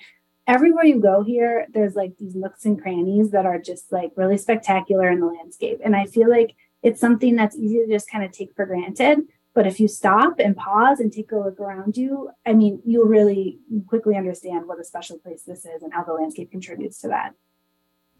everywhere 0.46 0.84
you 0.84 1.00
go 1.00 1.22
here, 1.22 1.66
there's 1.72 1.94
like 1.94 2.16
these 2.18 2.34
nooks 2.34 2.64
and 2.64 2.80
crannies 2.80 3.30
that 3.30 3.46
are 3.46 3.58
just 3.58 3.92
like 3.92 4.10
really 4.16 4.36
spectacular 4.36 5.08
in 5.08 5.20
the 5.20 5.26
landscape. 5.26 5.78
And 5.84 5.94
I 5.94 6.06
feel 6.06 6.28
like 6.28 6.56
it's 6.82 7.00
something 7.00 7.36
that's 7.36 7.56
easy 7.56 7.78
to 7.78 7.86
just 7.86 8.10
kind 8.10 8.24
of 8.24 8.32
take 8.32 8.54
for 8.56 8.66
granted. 8.66 9.20
But 9.54 9.66
if 9.66 9.80
you 9.80 9.88
stop 9.88 10.38
and 10.38 10.56
pause 10.56 11.00
and 11.00 11.12
take 11.12 11.32
a 11.32 11.36
look 11.36 11.58
around 11.58 11.96
you, 11.96 12.30
I 12.46 12.52
mean, 12.52 12.80
you'll 12.84 13.08
really 13.08 13.58
quickly 13.88 14.16
understand 14.16 14.68
what 14.68 14.78
a 14.78 14.84
special 14.84 15.18
place 15.18 15.42
this 15.42 15.64
is 15.64 15.82
and 15.82 15.92
how 15.92 16.04
the 16.04 16.12
landscape 16.12 16.50
contributes 16.50 17.00
to 17.00 17.08
that. 17.08 17.34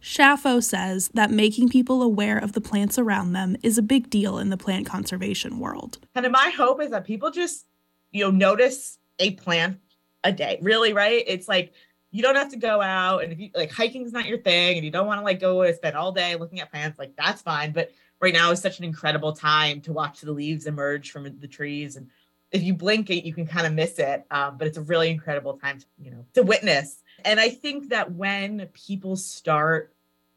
Schaffo 0.02 0.62
says 0.62 1.10
that 1.14 1.30
making 1.30 1.68
people 1.68 2.02
aware 2.02 2.38
of 2.38 2.52
the 2.52 2.60
plants 2.60 2.98
around 2.98 3.32
them 3.32 3.56
is 3.62 3.78
a 3.78 3.82
big 3.82 4.08
deal 4.08 4.38
in 4.38 4.48
the 4.48 4.56
plant 4.56 4.86
conservation 4.86 5.58
world. 5.58 5.98
And 6.14 6.30
my 6.32 6.50
hope 6.56 6.82
is 6.82 6.90
that 6.90 7.04
people 7.04 7.30
just, 7.30 7.66
you 8.10 8.24
know, 8.24 8.30
notice 8.30 8.98
a 9.18 9.32
plant 9.32 9.78
a 10.24 10.32
day. 10.32 10.58
Really, 10.62 10.92
right? 10.94 11.22
It's 11.26 11.48
like 11.48 11.74
you 12.10 12.22
don't 12.22 12.34
have 12.34 12.50
to 12.50 12.56
go 12.56 12.80
out 12.80 13.22
and 13.22 13.32
if 13.32 13.38
you 13.38 13.50
like 13.54 13.70
hiking's 13.70 14.12
not 14.12 14.26
your 14.26 14.38
thing 14.38 14.76
and 14.76 14.84
you 14.84 14.90
don't 14.90 15.06
want 15.06 15.20
to 15.20 15.24
like 15.24 15.38
go 15.38 15.62
and 15.62 15.76
spend 15.76 15.96
all 15.96 16.12
day 16.12 16.34
looking 16.34 16.60
at 16.60 16.70
plants, 16.70 16.98
like 16.98 17.12
that's 17.16 17.42
fine. 17.42 17.72
But 17.72 17.92
right 18.20 18.34
now 18.34 18.50
is 18.50 18.60
such 18.60 18.78
an 18.78 18.84
incredible 18.84 19.32
time 19.32 19.80
to 19.82 19.92
watch 19.92 20.20
the 20.20 20.32
leaves 20.32 20.66
emerge 20.66 21.10
from 21.10 21.38
the 21.40 21.48
trees. 21.48 21.96
And 21.96 22.08
if 22.52 22.62
you 22.62 22.74
blink 22.74 23.10
it 23.10 23.26
you 23.26 23.32
can 23.32 23.46
kind 23.46 23.66
of 23.66 23.72
miss 23.72 23.98
it. 23.98 24.24
Um, 24.30 24.58
but 24.58 24.66
it's 24.66 24.78
a 24.78 24.82
really 24.82 25.10
incredible 25.10 25.56
time 25.58 25.78
to 25.78 25.86
you 25.98 26.10
know 26.10 26.24
to 26.34 26.42
witness. 26.42 27.02
And 27.24 27.40
i 27.40 27.48
think 27.48 27.90
that 27.90 28.12
when 28.12 28.68
people 28.72 29.16
start 29.16 29.94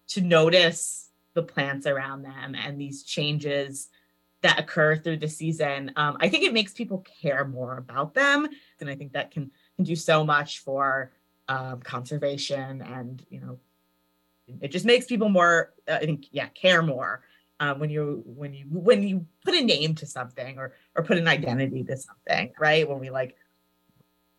to 0.09 0.21
notice 0.21 1.09
the 1.33 1.43
plants 1.43 1.87
around 1.87 2.23
them 2.23 2.55
and 2.55 2.79
these 2.79 3.03
changes 3.03 3.89
that 4.41 4.59
occur 4.59 4.95
through 4.97 5.17
the 5.17 5.27
season 5.27 5.91
um, 5.95 6.17
i 6.19 6.27
think 6.29 6.43
it 6.43 6.53
makes 6.53 6.73
people 6.73 7.05
care 7.21 7.45
more 7.45 7.77
about 7.77 8.13
them. 8.13 8.47
And 8.79 8.89
i 8.89 8.95
think 8.95 9.13
that 9.13 9.31
can 9.31 9.51
can 9.75 9.85
do 9.85 9.95
so 9.95 10.23
much 10.23 10.59
for 10.59 11.11
um, 11.47 11.81
conservation 11.81 12.81
and 12.81 13.25
you 13.29 13.41
know 13.41 13.59
it 14.61 14.71
just 14.71 14.85
makes 14.85 15.05
people 15.05 15.29
more 15.29 15.73
uh, 15.87 15.93
i 16.01 16.05
think 16.05 16.27
yeah 16.31 16.47
care 16.47 16.81
more 16.81 17.23
um, 17.63 17.79
when 17.79 17.89
you 17.89 18.23
when 18.25 18.53
you 18.53 18.65
when 18.69 19.03
you 19.03 19.25
put 19.45 19.53
a 19.53 19.63
name 19.63 19.95
to 19.95 20.05
something 20.05 20.57
or 20.57 20.73
or 20.95 21.03
put 21.03 21.17
an 21.17 21.27
identity 21.27 21.83
to 21.83 21.97
something 21.97 22.51
right? 22.59 22.87
When 22.87 22.99
we 22.99 23.09
like 23.09 23.35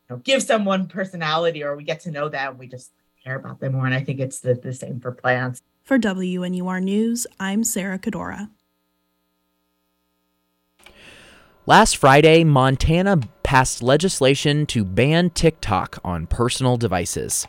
you 0.08 0.16
know 0.16 0.16
give 0.18 0.42
someone 0.42 0.86
personality 0.88 1.62
or 1.64 1.76
we 1.76 1.84
get 1.84 2.00
to 2.00 2.10
know 2.10 2.28
them 2.28 2.58
we 2.58 2.68
just 2.68 2.92
care 3.24 3.36
about 3.36 3.60
them 3.60 3.72
more. 3.72 3.86
And 3.86 3.94
i 3.94 4.02
think 4.04 4.20
it's 4.20 4.40
the, 4.40 4.54
the 4.54 4.72
same 4.72 5.00
for 5.00 5.12
plants. 5.12 5.62
For 5.82 5.98
wnur 5.98 6.82
news 6.82 7.26
i'm 7.40 7.64
sarah 7.64 7.98
cadora. 7.98 8.50
Last 11.66 11.96
Friday, 11.96 12.44
Montana 12.44 13.20
passed 13.42 13.82
legislation 13.82 14.66
to 14.66 14.84
ban 14.84 15.30
TikTok 15.30 15.98
on 16.04 16.26
personal 16.26 16.76
devices. 16.76 17.46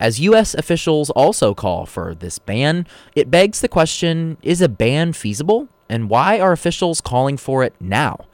As 0.00 0.20
U.S. 0.20 0.54
officials 0.54 1.10
also 1.10 1.54
call 1.54 1.84
for 1.84 2.14
this 2.14 2.38
ban, 2.38 2.86
it 3.16 3.30
begs 3.30 3.60
the 3.60 3.68
question 3.68 4.36
is 4.42 4.60
a 4.60 4.68
ban 4.68 5.12
feasible? 5.12 5.68
And 5.88 6.08
why 6.08 6.38
are 6.38 6.52
officials 6.52 7.00
calling 7.00 7.36
for 7.36 7.64
it 7.64 7.74
now? 7.80 8.26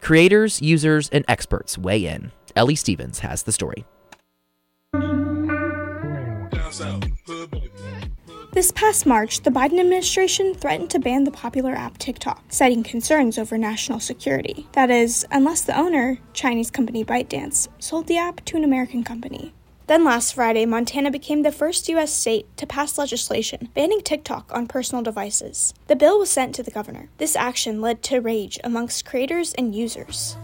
Creators, 0.00 0.62
users, 0.62 1.10
and 1.10 1.24
experts 1.28 1.76
weigh 1.76 2.06
in. 2.06 2.32
Ellie 2.56 2.74
Stevens 2.74 3.18
has 3.18 3.42
the 3.42 3.52
story. 3.52 3.84
This 8.52 8.72
past 8.72 9.06
March, 9.06 9.42
the 9.42 9.50
Biden 9.50 9.78
administration 9.78 10.54
threatened 10.54 10.90
to 10.90 10.98
ban 10.98 11.24
the 11.24 11.30
popular 11.30 11.72
app 11.72 11.98
TikTok, 11.98 12.44
citing 12.48 12.82
concerns 12.82 13.38
over 13.38 13.58
national 13.58 14.00
security. 14.00 14.66
That 14.72 14.90
is, 14.90 15.26
unless 15.30 15.62
the 15.62 15.78
owner, 15.78 16.18
Chinese 16.32 16.70
company 16.70 17.04
ByteDance, 17.04 17.68
sold 17.78 18.06
the 18.06 18.16
app 18.16 18.44
to 18.46 18.56
an 18.56 18.64
American 18.64 19.04
company. 19.04 19.52
Then 19.90 20.04
last 20.04 20.34
Friday, 20.34 20.66
Montana 20.66 21.10
became 21.10 21.42
the 21.42 21.50
first 21.50 21.88
U.S. 21.88 22.12
state 22.12 22.56
to 22.58 22.64
pass 22.64 22.96
legislation 22.96 23.70
banning 23.74 24.02
TikTok 24.02 24.48
on 24.54 24.68
personal 24.68 25.02
devices. 25.02 25.74
The 25.88 25.96
bill 25.96 26.16
was 26.20 26.30
sent 26.30 26.54
to 26.54 26.62
the 26.62 26.70
governor. 26.70 27.08
This 27.18 27.34
action 27.34 27.80
led 27.80 28.00
to 28.04 28.20
rage 28.20 28.56
amongst 28.62 29.04
creators 29.04 29.52
and 29.54 29.74
users. 29.74 30.36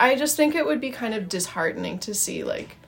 I 0.00 0.16
just 0.16 0.36
think 0.36 0.56
it 0.56 0.66
would 0.66 0.80
be 0.80 0.90
kind 0.90 1.14
of 1.14 1.28
disheartening 1.28 2.00
to 2.00 2.14
see, 2.14 2.42
like, 2.42 2.78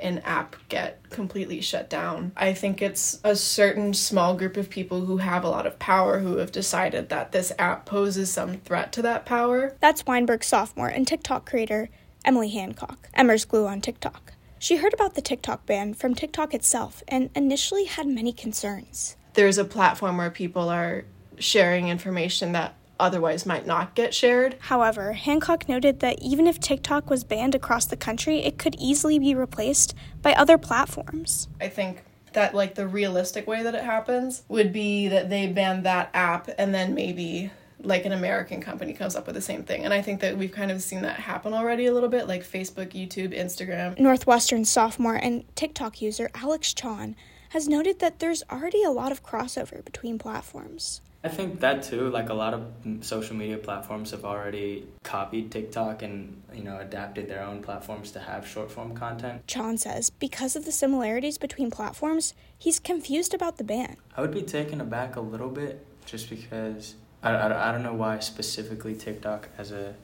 an 0.00 0.18
app 0.24 0.56
get 0.68 1.08
completely 1.10 1.60
shut 1.60 1.88
down. 1.88 2.32
I 2.36 2.54
think 2.54 2.82
it's 2.82 3.20
a 3.22 3.36
certain 3.36 3.94
small 3.94 4.34
group 4.34 4.56
of 4.56 4.68
people 4.68 5.04
who 5.04 5.18
have 5.18 5.44
a 5.44 5.48
lot 5.48 5.64
of 5.64 5.78
power 5.78 6.18
who 6.18 6.38
have 6.38 6.50
decided 6.50 7.08
that 7.10 7.30
this 7.30 7.52
app 7.56 7.86
poses 7.86 8.32
some 8.32 8.54
threat 8.54 8.92
to 8.94 9.02
that 9.02 9.26
power. 9.26 9.76
That's 9.78 10.04
Weinberg 10.04 10.42
sophomore 10.42 10.88
and 10.88 11.06
TikTok 11.06 11.48
creator 11.48 11.88
Emily 12.24 12.50
Hancock, 12.50 13.08
Emmer's 13.14 13.44
Glue 13.44 13.66
on 13.66 13.80
TikTok. 13.80 14.34
She 14.58 14.76
heard 14.76 14.94
about 14.94 15.14
the 15.14 15.22
TikTok 15.22 15.66
ban 15.66 15.94
from 15.94 16.14
TikTok 16.14 16.54
itself 16.54 17.02
and 17.08 17.30
initially 17.34 17.84
had 17.84 18.06
many 18.06 18.32
concerns. 18.32 19.16
There's 19.34 19.58
a 19.58 19.64
platform 19.64 20.18
where 20.18 20.30
people 20.30 20.68
are 20.68 21.04
sharing 21.38 21.88
information 21.88 22.52
that 22.52 22.74
otherwise 23.00 23.44
might 23.44 23.66
not 23.66 23.96
get 23.96 24.14
shared. 24.14 24.56
However, 24.60 25.14
Hancock 25.14 25.68
noted 25.68 25.98
that 26.00 26.22
even 26.22 26.46
if 26.46 26.60
TikTok 26.60 27.10
was 27.10 27.24
banned 27.24 27.56
across 27.56 27.86
the 27.86 27.96
country, 27.96 28.38
it 28.38 28.58
could 28.58 28.76
easily 28.78 29.18
be 29.18 29.34
replaced 29.34 29.94
by 30.20 30.32
other 30.34 30.58
platforms. 30.58 31.48
I 31.60 31.68
think 31.68 32.04
that 32.32 32.54
like 32.54 32.76
the 32.76 32.86
realistic 32.86 33.46
way 33.46 33.62
that 33.64 33.74
it 33.74 33.82
happens 33.82 34.44
would 34.48 34.72
be 34.72 35.08
that 35.08 35.28
they 35.28 35.48
ban 35.48 35.82
that 35.82 36.10
app 36.14 36.48
and 36.56 36.72
then 36.72 36.94
maybe 36.94 37.50
like 37.82 38.04
an 38.04 38.12
American 38.12 38.60
company 38.60 38.92
comes 38.92 39.16
up 39.16 39.26
with 39.26 39.34
the 39.34 39.40
same 39.40 39.64
thing. 39.64 39.84
And 39.84 39.92
I 39.92 40.02
think 40.02 40.20
that 40.20 40.36
we've 40.36 40.52
kind 40.52 40.70
of 40.70 40.82
seen 40.82 41.02
that 41.02 41.16
happen 41.16 41.52
already 41.52 41.86
a 41.86 41.92
little 41.92 42.08
bit, 42.08 42.28
like 42.28 42.42
Facebook, 42.42 42.90
YouTube, 42.90 43.36
Instagram. 43.36 43.98
Northwestern 43.98 44.64
sophomore 44.64 45.16
and 45.16 45.44
TikTok 45.56 46.00
user 46.00 46.30
Alex 46.34 46.72
Chon 46.74 47.16
has 47.50 47.68
noted 47.68 47.98
that 47.98 48.18
there's 48.18 48.42
already 48.50 48.82
a 48.82 48.90
lot 48.90 49.12
of 49.12 49.22
crossover 49.22 49.84
between 49.84 50.18
platforms. 50.18 51.00
I 51.24 51.28
think 51.28 51.60
that 51.60 51.84
too, 51.84 52.08
like 52.08 52.30
a 52.30 52.34
lot 52.34 52.52
of 52.52 52.66
social 53.02 53.36
media 53.36 53.56
platforms 53.56 54.10
have 54.10 54.24
already 54.24 54.86
copied 55.04 55.52
TikTok 55.52 56.02
and, 56.02 56.42
you 56.52 56.64
know, 56.64 56.78
adapted 56.78 57.28
their 57.28 57.44
own 57.44 57.62
platforms 57.62 58.10
to 58.12 58.18
have 58.18 58.46
short 58.46 58.72
form 58.72 58.94
content. 58.94 59.46
Chon 59.46 59.78
says 59.78 60.10
because 60.10 60.56
of 60.56 60.64
the 60.64 60.72
similarities 60.72 61.38
between 61.38 61.70
platforms, 61.70 62.34
he's 62.58 62.80
confused 62.80 63.34
about 63.34 63.58
the 63.58 63.64
ban. 63.64 63.98
I 64.16 64.20
would 64.20 64.32
be 64.32 64.42
taken 64.42 64.80
aback 64.80 65.14
a 65.14 65.20
little 65.20 65.50
bit 65.50 65.86
just 66.06 66.28
because 66.28 66.96
I, 67.22 67.30
I, 67.30 67.68
I 67.68 67.72
don't 67.72 67.82
know 67.82 67.94
why 67.94 68.18
specifically 68.20 68.94
TikTok 68.94 69.48
as 69.58 69.72
a 69.72 69.94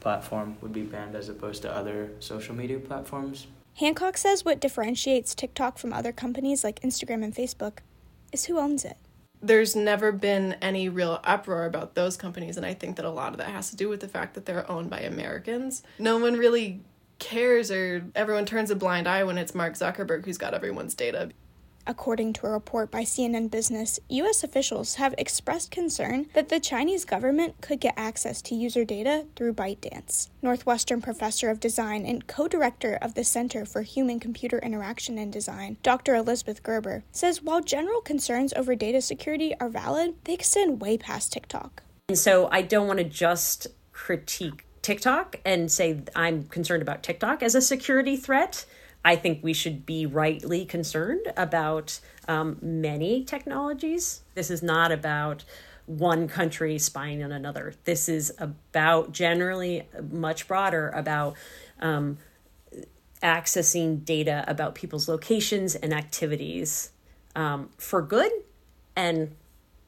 platform 0.00 0.56
would 0.60 0.72
be 0.72 0.82
banned 0.82 1.16
as 1.16 1.28
opposed 1.28 1.62
to 1.62 1.74
other 1.74 2.10
social 2.20 2.54
media 2.54 2.78
platforms. 2.78 3.46
Hancock 3.74 4.16
says 4.16 4.44
what 4.44 4.60
differentiates 4.60 5.34
TikTok 5.34 5.78
from 5.78 5.92
other 5.92 6.12
companies 6.12 6.64
like 6.64 6.80
Instagram 6.80 7.22
and 7.24 7.34
Facebook 7.34 7.78
is 8.32 8.46
who 8.46 8.58
owns 8.58 8.84
it. 8.84 8.96
There's 9.42 9.76
never 9.76 10.12
been 10.12 10.54
any 10.62 10.88
real 10.88 11.20
uproar 11.22 11.66
about 11.66 11.94
those 11.94 12.16
companies, 12.16 12.56
and 12.56 12.64
I 12.64 12.72
think 12.72 12.96
that 12.96 13.04
a 13.04 13.10
lot 13.10 13.32
of 13.32 13.38
that 13.38 13.48
has 13.48 13.70
to 13.70 13.76
do 13.76 13.88
with 13.88 14.00
the 14.00 14.08
fact 14.08 14.34
that 14.34 14.46
they're 14.46 14.68
owned 14.70 14.88
by 14.88 15.00
Americans. 15.00 15.82
No 15.98 16.18
one 16.18 16.34
really 16.34 16.80
cares, 17.18 17.70
or 17.70 18.04
everyone 18.14 18.46
turns 18.46 18.70
a 18.70 18.76
blind 18.76 19.06
eye 19.06 19.24
when 19.24 19.36
it's 19.38 19.54
Mark 19.54 19.74
Zuckerberg 19.74 20.24
who's 20.24 20.38
got 20.38 20.54
everyone's 20.54 20.94
data. 20.94 21.30
According 21.88 22.32
to 22.34 22.46
a 22.46 22.50
report 22.50 22.90
by 22.90 23.02
CNN 23.02 23.48
Business, 23.48 24.00
U.S. 24.08 24.42
officials 24.42 24.96
have 24.96 25.14
expressed 25.16 25.70
concern 25.70 26.26
that 26.34 26.48
the 26.48 26.58
Chinese 26.58 27.04
government 27.04 27.60
could 27.60 27.78
get 27.78 27.94
access 27.96 28.42
to 28.42 28.56
user 28.56 28.84
data 28.84 29.26
through 29.36 29.54
ByteDance. 29.54 30.28
Northwestern 30.42 31.00
professor 31.00 31.48
of 31.48 31.60
design 31.60 32.04
and 32.04 32.26
co 32.26 32.48
director 32.48 32.98
of 33.00 33.14
the 33.14 33.22
Center 33.22 33.64
for 33.64 33.82
Human 33.82 34.18
Computer 34.18 34.58
Interaction 34.58 35.16
and 35.16 35.32
Design, 35.32 35.76
Dr. 35.84 36.16
Elizabeth 36.16 36.64
Gerber, 36.64 37.04
says 37.12 37.40
while 37.40 37.60
general 37.60 38.00
concerns 38.00 38.52
over 38.54 38.74
data 38.74 39.00
security 39.00 39.54
are 39.60 39.68
valid, 39.68 40.14
they 40.24 40.34
extend 40.34 40.80
way 40.80 40.98
past 40.98 41.32
TikTok. 41.32 41.84
And 42.08 42.18
so 42.18 42.48
I 42.50 42.62
don't 42.62 42.88
want 42.88 42.98
to 42.98 43.04
just 43.04 43.68
critique 43.92 44.66
TikTok 44.82 45.40
and 45.44 45.70
say 45.70 46.02
I'm 46.14 46.44
concerned 46.44 46.82
about 46.82 47.02
TikTok 47.02 47.42
as 47.42 47.54
a 47.54 47.60
security 47.60 48.16
threat. 48.16 48.64
I 49.06 49.14
think 49.14 49.44
we 49.44 49.52
should 49.52 49.86
be 49.86 50.04
rightly 50.04 50.64
concerned 50.64 51.32
about 51.36 52.00
um, 52.26 52.58
many 52.60 53.22
technologies. 53.22 54.22
This 54.34 54.50
is 54.50 54.64
not 54.64 54.90
about 54.90 55.44
one 55.86 56.26
country 56.26 56.76
spying 56.80 57.22
on 57.22 57.30
another. 57.30 57.74
This 57.84 58.08
is 58.08 58.34
about 58.40 59.12
generally 59.12 59.86
much 60.10 60.48
broader 60.48 60.88
about 60.88 61.36
um, 61.78 62.18
accessing 63.22 64.04
data 64.04 64.44
about 64.48 64.74
people's 64.74 65.08
locations 65.08 65.76
and 65.76 65.94
activities 65.94 66.90
um, 67.36 67.70
for 67.78 68.02
good 68.02 68.32
and 68.96 69.36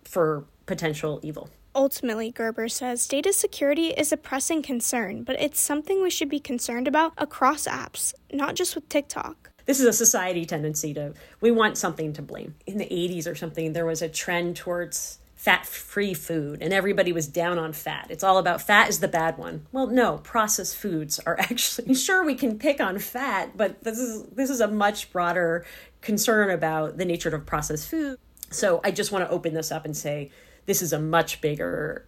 for 0.05 0.45
potential 0.67 1.19
evil. 1.25 1.51
Ultimately, 1.79 2.33
Gerber 2.33 2.69
says 2.69 3.07
data 3.07 3.33
security 3.33 3.91
is 3.91 4.11
a 4.11 4.17
pressing 4.17 4.63
concern, 4.63 5.23
but 5.23 5.41
it's 5.41 5.61
something 5.61 6.03
we 6.03 6.11
should 6.11 6.29
be 6.29 6.41
concerned 6.41 6.89
about 6.89 7.13
across 7.17 7.69
apps, 7.69 8.13
not 8.33 8.57
just 8.57 8.75
with 8.75 8.89
TikTok. 8.89 9.53
This 9.65 9.79
is 9.79 9.87
a 9.87 9.93
society 9.93 10.45
tendency 10.45 10.93
to, 10.95 11.15
we 11.41 11.53
want 11.53 11.79
something 11.79 12.13
to 12.15 12.21
blame. 12.21 12.57
In 12.67 12.79
the 12.79 12.87
80s 12.87 13.31
or 13.31 13.37
something, 13.37 13.75
there 13.75 13.87
was 13.87 14.03
a 14.03 14.09
trend 14.09 14.57
towards 14.57 15.21
fat 15.37 15.67
free 15.67 16.15
food 16.15 16.63
and 16.63 16.73
everybody 16.73 17.13
was 17.13 17.29
down 17.29 17.61
on 17.61 17.73
fat. 17.73 18.09
It's 18.11 18.25
all 18.25 18.39
about 18.39 18.61
fat 18.61 18.89
is 18.89 18.99
the 18.99 19.07
bad 19.07 19.39
one. 19.39 19.65
Well, 19.71 19.87
no, 19.87 20.19
processed 20.19 20.77
foods 20.77 21.21
are 21.21 21.39
actually 21.39 21.95
sure 21.95 22.25
we 22.25 22.35
can 22.35 22.59
pick 22.59 22.81
on 22.81 22.99
fat, 22.99 23.57
but 23.57 23.85
this 23.85 24.01
is 24.01 24.25
this 24.33 24.51
is 24.51 24.61
a 24.61 24.67
much 24.67 25.13
broader 25.13 25.65
concern 26.01 26.51
about 26.51 26.99
the 26.99 27.05
nature 27.05 27.29
of 27.29 27.47
processed 27.47 27.89
food. 27.89 28.19
So 28.51 28.81
I 28.83 28.91
just 28.91 29.13
want 29.13 29.25
to 29.27 29.31
open 29.31 29.55
this 29.55 29.71
up 29.71 29.85
and 29.85 29.97
say 29.97 30.33
this 30.69 30.83
is 30.83 30.93
a 30.93 31.01
much 31.01 31.41
bigger 31.41 32.05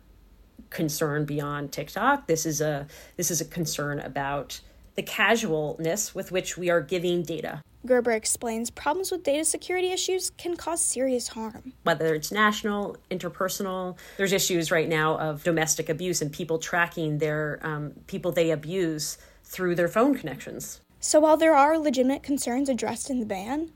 concern 0.68 1.24
beyond 1.24 1.72
TikTok. 1.72 2.26
This 2.26 2.44
is 2.44 2.60
a 2.60 2.86
this 3.16 3.30
is 3.30 3.40
a 3.40 3.44
concern 3.46 3.98
about 3.98 4.60
the 4.96 5.02
casualness 5.02 6.14
with 6.14 6.30
which 6.30 6.58
we 6.58 6.68
are 6.68 6.82
giving 6.82 7.22
data. 7.22 7.62
Gerber 7.86 8.10
explains 8.12 8.68
problems 8.68 9.10
with 9.10 9.22
data 9.22 9.46
security 9.46 9.90
issues 9.90 10.28
can 10.36 10.56
cause 10.56 10.82
serious 10.82 11.28
harm. 11.28 11.72
Whether 11.84 12.14
it's 12.14 12.30
national, 12.30 12.98
interpersonal, 13.10 13.96
there's 14.18 14.34
issues 14.34 14.70
right 14.70 14.90
now 14.90 15.16
of 15.16 15.42
domestic 15.42 15.88
abuse 15.88 16.20
and 16.20 16.30
people 16.30 16.58
tracking 16.58 17.16
their 17.16 17.60
um, 17.62 17.92
people 18.08 18.30
they 18.30 18.50
abuse 18.50 19.16
through 19.42 19.74
their 19.74 19.88
phone 19.88 20.14
connections. 20.14 20.82
So 21.00 21.20
while 21.20 21.38
there 21.38 21.56
are 21.56 21.78
legitimate 21.78 22.22
concerns 22.22 22.68
addressed 22.68 23.08
in 23.08 23.20
the 23.20 23.26
ban, 23.26 23.72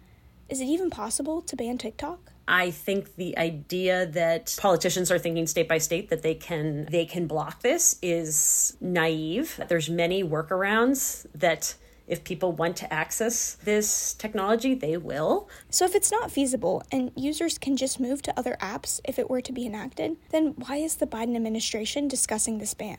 is 0.51 0.61
it 0.61 0.67
even 0.67 0.91
possible 0.91 1.41
to 1.41 1.57
ban 1.57 1.79
TikTok? 1.79 2.34
I 2.47 2.71
think 2.71 3.17
the 3.17 3.37
idea 3.39 4.07
that 4.07 4.57
politicians 4.59 5.11
are 5.11 5.19
thinking 5.19 5.47
state 5.47 5.69
by 5.69 5.79
state 5.79 6.11
that 6.11 6.23
they 6.23 6.35
can 6.35 6.87
they 6.91 7.07
can 7.07 7.27
block 7.27 7.63
this 7.63 7.97
is 8.03 8.77
naive. 8.81 9.61
There's 9.69 9.89
many 9.89 10.23
workarounds 10.23 11.27
that 11.35 11.75
if 12.07 12.23
people 12.23 12.53
want 12.53 12.77
to 12.77 12.93
access 12.93 13.55
this 13.55 14.13
technology, 14.15 14.75
they 14.75 14.97
will. 14.97 15.49
So 15.71 15.85
if 15.85 15.95
it's 15.95 16.13
not 16.13 16.31
feasible 16.31 16.83
and 16.93 17.11
users 17.17 17.57
can 17.57 17.77
just 17.77 17.99
move 17.99 18.21
to 18.23 18.39
other 18.39 18.57
apps 18.61 19.01
if 19.05 19.19
it 19.19 19.31
were 19.31 19.41
to 19.41 19.53
be 19.53 19.65
enacted, 19.65 20.17
then 20.31 20.55
why 20.57 20.77
is 20.77 20.97
the 20.97 21.07
Biden 21.07 21.35
administration 21.35 22.09
discussing 22.09 22.59
this 22.59 22.75
ban? 22.75 22.99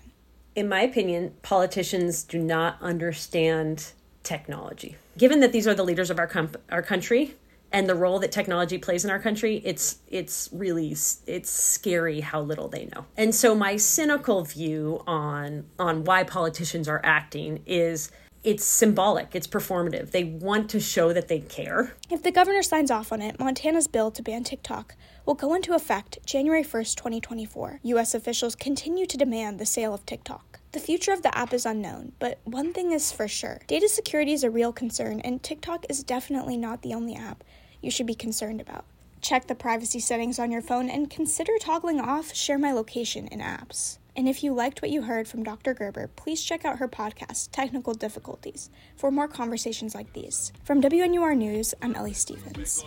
In 0.56 0.68
my 0.68 0.82
opinion, 0.82 1.34
politicians 1.44 2.24
do 2.24 2.40
not 2.40 2.78
understand 2.82 3.92
technology. 4.24 4.96
Given 5.18 5.40
that 5.42 5.52
these 5.52 5.68
are 5.68 5.76
the 5.76 5.84
leaders 5.84 6.10
of 6.10 6.18
our 6.18 6.28
com- 6.28 6.52
our 6.72 6.82
country, 6.82 7.36
and 7.72 7.90
the 7.90 7.96
role 7.96 8.20
that 8.20 8.32
technology 8.32 8.78
plays 8.78 9.04
in 9.04 9.12
our 9.12 9.20
country 9.20 9.62
it's 9.66 9.98
it's 10.08 10.50
really 10.52 10.96
it's 11.28 11.50
scary 11.50 12.22
how 12.22 12.42
little 12.42 12.68
they 12.68 12.86
know. 12.86 13.06
And 13.18 13.34
so 13.34 13.56
my 13.56 13.78
cynical 13.78 14.44
view 14.44 15.04
on 15.08 15.66
on 15.80 16.04
why 16.04 16.24
politicians 16.24 16.88
are 16.88 17.02
acting 17.04 17.64
is 17.66 18.12
it's 18.44 18.64
symbolic 18.64 19.36
it's 19.36 19.48
performative. 19.48 20.12
They 20.12 20.24
want 20.24 20.70
to 20.72 20.80
show 20.80 21.14
that 21.14 21.28
they 21.28 21.40
care. 21.40 21.96
If 22.10 22.24
the 22.24 22.32
governor 22.32 22.64
signs 22.64 22.92
off 22.92 23.12
on 23.12 23.22
it 23.22 23.40
montana's 23.40 23.88
bill 23.88 24.12
to 24.12 24.22
ban 24.22 24.44
tiktok 24.44 24.96
will 25.26 25.34
go 25.34 25.54
into 25.54 25.74
effect 25.74 26.20
january 26.26 26.64
1st 26.64 26.96
2024 26.96 27.80
u.s 27.84 28.14
officials 28.14 28.56
continue 28.56 29.06
to 29.06 29.18
demand 29.18 29.60
the 29.60 29.66
sale 29.66 29.94
of 29.94 30.06
tiktok. 30.06 30.56
The 30.76 30.82
future 30.82 31.14
of 31.14 31.22
the 31.22 31.36
app 31.38 31.54
is 31.54 31.66
unknown, 31.66 32.12
but 32.20 32.42
one 32.44 32.74
thing 32.74 32.92
is 32.92 33.10
for 33.10 33.30
sure. 33.30 33.62
Data 33.66 33.88
security 33.88 34.34
is 34.34 34.44
a 34.44 34.50
real 34.50 34.74
concern, 34.74 35.22
and 35.22 35.42
TikTok 35.42 35.86
is 35.88 36.04
definitely 36.04 36.58
not 36.58 36.82
the 36.82 36.94
only 36.94 37.16
app 37.16 37.46
you 37.86 37.92
should 37.92 38.08
be 38.08 38.16
concerned 38.16 38.60
about. 38.60 38.86
Check 39.22 39.48
the 39.48 39.56
privacy 39.56 40.00
settings 40.00 40.40
on 40.40 40.52
your 40.52 40.62
phone 40.62 40.90
and 40.90 41.10
consider 41.10 41.54
toggling 41.60 42.02
off 42.02 42.36
Share 42.36 42.58
My 42.58 42.72
Location 42.72 43.28
in 43.28 43.40
apps. 43.40 44.00
And 44.16 44.28
if 44.28 44.44
you 44.44 44.54
liked 44.54 44.82
what 44.82 44.92
you 44.92 45.04
heard 45.04 45.28
from 45.28 45.44
Dr. 45.44 45.74
Gerber, 45.74 46.10
please 46.16 46.44
check 46.44 46.66
out 46.66 46.80
her 46.80 46.88
podcast, 46.88 47.50
Technical 47.52 47.94
Difficulties, 47.94 48.70
for 48.96 49.12
more 49.12 49.28
conversations 49.28 49.94
like 49.94 50.12
these. 50.14 50.52
From 50.64 50.82
WNUR 50.82 51.38
News, 51.38 51.74
I'm 51.82 51.96
Ellie 51.96 52.14
Stevens. 52.14 52.84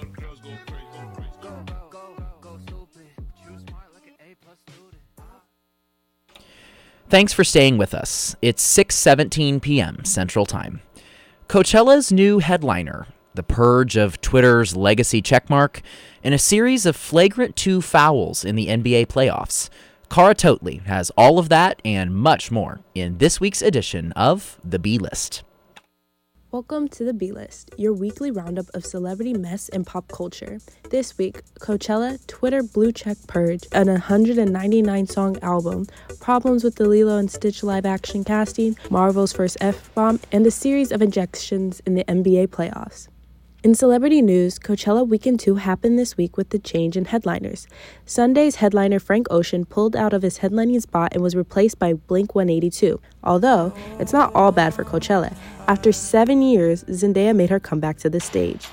Thanks 7.08 7.32
for 7.32 7.44
staying 7.44 7.78
with 7.78 7.94
us. 7.94 8.36
It's 8.42 8.62
6:17 8.76 9.62
p.m. 9.62 10.04
Central 10.04 10.44
Time. 10.44 10.82
Coachella's 11.48 12.12
new 12.12 12.40
headliner, 12.40 13.06
the 13.38 13.42
purge 13.44 13.96
of 13.96 14.20
Twitter's 14.20 14.74
legacy 14.74 15.22
checkmark, 15.22 15.80
and 16.24 16.34
a 16.34 16.38
series 16.38 16.84
of 16.84 16.96
flagrant 16.96 17.54
two 17.54 17.80
fouls 17.80 18.44
in 18.44 18.56
the 18.56 18.66
NBA 18.66 19.06
playoffs. 19.06 19.70
Cara 20.10 20.34
Totley 20.34 20.78
has 20.86 21.12
all 21.16 21.38
of 21.38 21.48
that 21.48 21.80
and 21.84 22.12
much 22.12 22.50
more 22.50 22.80
in 22.96 23.18
this 23.18 23.40
week's 23.40 23.62
edition 23.62 24.10
of 24.12 24.58
The 24.64 24.80
B 24.80 24.98
List. 24.98 25.44
Welcome 26.50 26.88
to 26.88 27.04
the 27.04 27.12
B 27.12 27.30
List, 27.30 27.70
your 27.76 27.92
weekly 27.92 28.32
roundup 28.32 28.66
of 28.74 28.84
celebrity 28.84 29.34
mess 29.34 29.68
and 29.68 29.86
pop 29.86 30.08
culture. 30.08 30.58
This 30.90 31.16
week, 31.16 31.42
Coachella, 31.60 32.26
Twitter 32.26 32.64
Blue 32.64 32.90
Check 32.90 33.18
Purge, 33.28 33.68
an 33.70 33.86
199 33.86 35.06
song 35.06 35.38
album, 35.42 35.86
problems 36.18 36.64
with 36.64 36.74
the 36.74 36.88
Lilo 36.88 37.18
and 37.18 37.30
Stitch 37.30 37.62
live 37.62 37.86
action 37.86 38.24
casting, 38.24 38.76
Marvel's 38.90 39.32
first 39.32 39.58
F 39.60 39.94
bomb, 39.94 40.18
and 40.32 40.44
a 40.44 40.50
series 40.50 40.90
of 40.90 41.02
injections 41.02 41.80
in 41.86 41.94
the 41.94 42.04
NBA 42.04 42.48
playoffs. 42.48 43.06
In 43.64 43.74
celebrity 43.74 44.22
news, 44.22 44.56
Coachella 44.56 45.04
Weekend 45.04 45.40
2 45.40 45.56
happened 45.56 45.98
this 45.98 46.16
week 46.16 46.36
with 46.36 46.50
the 46.50 46.60
change 46.60 46.96
in 46.96 47.06
headliners. 47.06 47.66
Sunday's 48.06 48.54
headliner 48.56 49.00
Frank 49.00 49.26
Ocean 49.32 49.64
pulled 49.64 49.96
out 49.96 50.12
of 50.12 50.22
his 50.22 50.38
headlining 50.38 50.80
spot 50.80 51.12
and 51.12 51.24
was 51.24 51.34
replaced 51.34 51.76
by 51.76 51.94
Blink 51.94 52.36
182. 52.36 53.00
Although, 53.24 53.74
it's 53.98 54.12
not 54.12 54.32
all 54.32 54.52
bad 54.52 54.74
for 54.74 54.84
Coachella. 54.84 55.36
After 55.66 55.90
seven 55.90 56.40
years, 56.40 56.84
Zendaya 56.84 57.34
made 57.34 57.50
her 57.50 57.58
comeback 57.58 57.98
to 57.98 58.08
the 58.08 58.20
stage. 58.20 58.68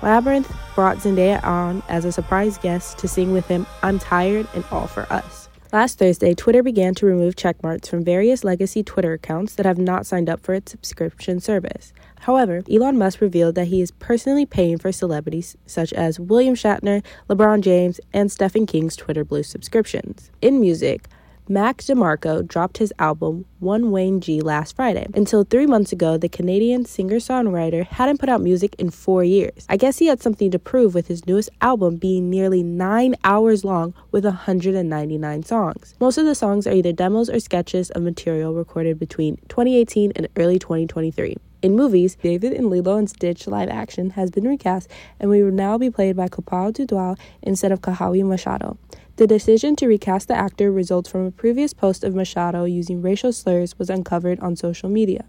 Labrinth 0.00 0.50
brought 0.74 0.96
Zendaya 0.96 1.44
on 1.44 1.82
as 1.90 2.06
a 2.06 2.12
surprise 2.12 2.56
guest 2.56 2.96
to 2.96 3.08
sing 3.08 3.34
with 3.34 3.46
him 3.48 3.66
I'm 3.82 3.98
Tired 3.98 4.48
and 4.54 4.64
All 4.70 4.86
for 4.86 5.02
Us. 5.12 5.50
Last 5.74 5.98
Thursday, 5.98 6.32
Twitter 6.32 6.62
began 6.62 6.94
to 6.94 7.04
remove 7.04 7.36
checkmarks 7.36 7.88
from 7.88 8.02
various 8.02 8.44
legacy 8.44 8.82
Twitter 8.82 9.12
accounts 9.12 9.56
that 9.56 9.66
have 9.66 9.76
not 9.76 10.06
signed 10.06 10.30
up 10.30 10.40
for 10.40 10.54
its 10.54 10.72
subscription 10.72 11.38
service. 11.38 11.92
However, 12.20 12.62
Elon 12.70 12.98
Musk 12.98 13.20
revealed 13.20 13.54
that 13.54 13.68
he 13.68 13.80
is 13.80 13.90
personally 13.92 14.46
paying 14.46 14.78
for 14.78 14.92
celebrities 14.92 15.56
such 15.66 15.92
as 15.92 16.18
William 16.18 16.54
Shatner, 16.54 17.02
LeBron 17.28 17.60
James, 17.60 18.00
and 18.12 18.30
Stephen 18.30 18.66
King's 18.66 18.96
Twitter 18.96 19.24
Blue 19.24 19.42
subscriptions. 19.42 20.30
In 20.40 20.60
music, 20.60 21.08
Mac 21.48 21.76
DeMarco 21.76 22.44
dropped 22.44 22.78
his 22.78 22.92
album 22.98 23.44
One 23.60 23.92
Wayne 23.92 24.20
G 24.20 24.40
last 24.40 24.74
Friday. 24.74 25.06
Until 25.14 25.44
three 25.44 25.66
months 25.66 25.92
ago, 25.92 26.18
the 26.18 26.28
Canadian 26.28 26.84
singer 26.84 27.18
songwriter 27.18 27.86
hadn't 27.86 28.18
put 28.18 28.28
out 28.28 28.40
music 28.40 28.74
in 28.80 28.90
four 28.90 29.22
years. 29.22 29.64
I 29.68 29.76
guess 29.76 29.98
he 29.98 30.06
had 30.06 30.20
something 30.20 30.50
to 30.50 30.58
prove 30.58 30.92
with 30.92 31.06
his 31.06 31.24
newest 31.24 31.50
album 31.60 31.98
being 31.98 32.28
nearly 32.28 32.64
nine 32.64 33.14
hours 33.22 33.64
long 33.64 33.94
with 34.10 34.24
199 34.24 35.44
songs. 35.44 35.94
Most 36.00 36.18
of 36.18 36.26
the 36.26 36.34
songs 36.34 36.66
are 36.66 36.72
either 36.72 36.90
demos 36.90 37.30
or 37.30 37.38
sketches 37.38 37.90
of 37.90 38.02
material 38.02 38.52
recorded 38.52 38.98
between 38.98 39.36
2018 39.48 40.14
and 40.16 40.26
early 40.36 40.58
2023. 40.58 41.36
In 41.62 41.74
movies, 41.74 42.16
David 42.16 42.52
in 42.52 42.68
Lilo 42.68 42.96
and 42.96 43.08
Stitch 43.08 43.46
live 43.46 43.70
action 43.70 44.10
has 44.10 44.30
been 44.30 44.46
recast 44.46 44.90
and 45.18 45.30
will 45.30 45.50
now 45.50 45.78
be 45.78 45.90
played 45.90 46.14
by 46.14 46.28
Kaipo 46.28 46.72
Dudoit 46.72 47.18
instead 47.42 47.72
of 47.72 47.80
Kahiau 47.80 48.26
Machado. 48.26 48.76
The 49.16 49.26
decision 49.26 49.74
to 49.76 49.86
recast 49.86 50.28
the 50.28 50.36
actor 50.36 50.70
results 50.70 51.08
from 51.08 51.24
a 51.24 51.30
previous 51.30 51.72
post 51.72 52.04
of 52.04 52.14
Machado 52.14 52.64
using 52.64 53.00
racial 53.00 53.32
slurs 53.32 53.78
was 53.78 53.88
uncovered 53.88 54.38
on 54.40 54.56
social 54.56 54.90
media. 54.90 55.24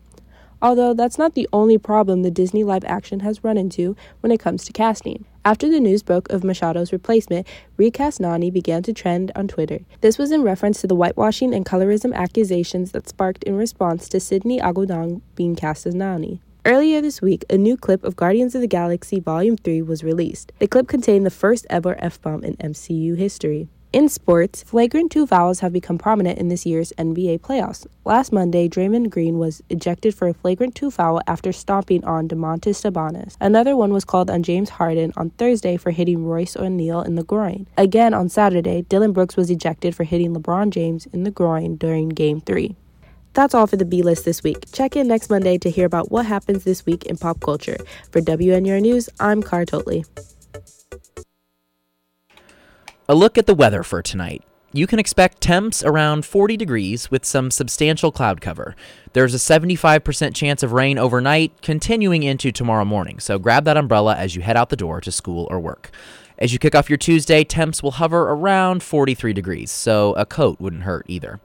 Although 0.61 0.93
that's 0.93 1.17
not 1.17 1.35
the 1.35 1.47
only 1.53 1.77
problem 1.77 2.23
the 2.23 2.31
Disney 2.31 2.63
live 2.63 2.83
action 2.85 3.19
has 3.19 3.43
run 3.43 3.57
into 3.57 3.95
when 4.21 4.31
it 4.31 4.39
comes 4.39 4.65
to 4.65 4.73
casting. 4.73 5.25
After 5.45 5.69
the 5.69 5.79
news 5.79 6.03
broke 6.03 6.29
of 6.29 6.43
Machado's 6.43 6.91
replacement, 6.91 7.47
recast 7.77 8.19
Nani 8.19 8.51
began 8.51 8.83
to 8.83 8.93
trend 8.93 9.31
on 9.35 9.47
Twitter. 9.47 9.79
This 10.01 10.17
was 10.17 10.31
in 10.31 10.41
reference 10.41 10.81
to 10.81 10.87
the 10.87 10.95
whitewashing 10.95 11.53
and 11.53 11.65
colorism 11.65 12.13
accusations 12.13 12.91
that 12.91 13.07
sparked 13.07 13.43
in 13.43 13.55
response 13.55 14.09
to 14.09 14.19
Sydney 14.19 14.59
Agudong 14.59 15.21
being 15.35 15.55
cast 15.55 15.85
as 15.85 15.95
Nani. 15.95 16.41
Earlier 16.65 16.99
this 16.99 17.21
week, 17.21 17.45
a 17.49 17.57
new 17.57 17.77
clip 17.77 18.03
of 18.03 18.17
Guardians 18.17 18.53
of 18.53 18.59
the 18.59 18.67
Galaxy 18.67 19.21
Volume 19.21 19.55
3 19.55 19.83
was 19.83 20.03
released. 20.03 20.51
The 20.59 20.67
clip 20.67 20.89
contained 20.89 21.25
the 21.25 21.29
first 21.29 21.65
ever 21.69 21.95
F 21.99 22.21
bomb 22.21 22.43
in 22.43 22.57
MCU 22.57 23.15
history. 23.15 23.69
In 23.97 24.09
sports, 24.09 24.61
flagrant 24.61 25.11
two 25.11 25.25
fouls 25.25 25.61
have 25.61 25.73
become 25.73 25.97
prominent 25.97 26.37
in 26.37 26.49
this 26.49 26.67
year's 26.67 26.93
NBA 26.99 27.39
playoffs. 27.39 27.87
Last 28.05 28.31
Monday, 28.31 28.69
Draymond 28.69 29.09
Green 29.09 29.39
was 29.39 29.63
ejected 29.69 30.13
for 30.13 30.27
a 30.27 30.35
flagrant 30.35 30.75
two 30.75 30.91
foul 30.91 31.19
after 31.25 31.51
stomping 31.51 32.05
on 32.05 32.27
Domantas 32.27 32.77
Sabonis. 32.77 33.35
Another 33.41 33.75
one 33.75 33.91
was 33.91 34.05
called 34.05 34.29
on 34.29 34.43
James 34.43 34.69
Harden 34.69 35.13
on 35.17 35.31
Thursday 35.31 35.77
for 35.77 35.89
hitting 35.89 36.23
Royce 36.27 36.55
O'Neale 36.55 37.01
in 37.01 37.15
the 37.15 37.23
groin. 37.23 37.65
Again 37.75 38.13
on 38.13 38.29
Saturday, 38.29 38.83
Dillon 38.83 39.13
Brooks 39.13 39.35
was 39.35 39.49
ejected 39.49 39.95
for 39.95 40.03
hitting 40.03 40.35
LeBron 40.35 40.69
James 40.69 41.07
in 41.07 41.23
the 41.23 41.31
groin 41.31 41.75
during 41.75 42.09
Game 42.09 42.39
3. 42.39 42.75
That's 43.33 43.55
all 43.55 43.65
for 43.65 43.77
the 43.77 43.85
B 43.85 44.03
list 44.03 44.25
this 44.25 44.43
week. 44.43 44.71
Check 44.71 44.95
in 44.95 45.07
next 45.07 45.31
Monday 45.31 45.57
to 45.57 45.71
hear 45.71 45.87
about 45.87 46.11
what 46.11 46.27
happens 46.27 46.65
this 46.65 46.85
week 46.85 47.07
in 47.07 47.17
pop 47.17 47.39
culture. 47.39 47.77
For 48.11 48.21
WNUR 48.21 48.79
News, 48.79 49.09
I'm 49.19 49.41
Car 49.41 49.65
Totley. 49.65 50.05
A 53.09 53.15
look 53.15 53.37
at 53.37 53.45
the 53.45 53.55
weather 53.55 53.83
for 53.83 54.01
tonight. 54.01 54.43
You 54.73 54.85
can 54.85 54.99
expect 54.99 55.39
temps 55.39 55.81
around 55.81 56.25
40 56.25 56.57
degrees 56.57 57.09
with 57.09 57.23
some 57.23 57.51
substantial 57.51 58.11
cloud 58.11 58.41
cover. 58.41 58.75
There's 59.13 59.33
a 59.33 59.37
75% 59.37 60.35
chance 60.35 60.61
of 60.61 60.73
rain 60.73 60.97
overnight, 60.97 61.61
continuing 61.61 62.23
into 62.23 62.51
tomorrow 62.51 62.83
morning, 62.83 63.21
so 63.21 63.39
grab 63.39 63.63
that 63.63 63.77
umbrella 63.77 64.17
as 64.17 64.35
you 64.35 64.41
head 64.41 64.57
out 64.57 64.67
the 64.67 64.75
door 64.75 64.99
to 64.99 65.09
school 65.09 65.47
or 65.49 65.57
work. 65.57 65.89
As 66.37 66.51
you 66.51 66.59
kick 66.59 66.75
off 66.75 66.89
your 66.89 66.97
Tuesday, 66.97 67.45
temps 67.45 67.81
will 67.81 67.91
hover 67.91 68.23
around 68.23 68.83
43 68.83 69.31
degrees, 69.31 69.71
so 69.71 70.11
a 70.15 70.25
coat 70.25 70.59
wouldn't 70.59 70.83
hurt 70.83 71.05
either. 71.07 71.39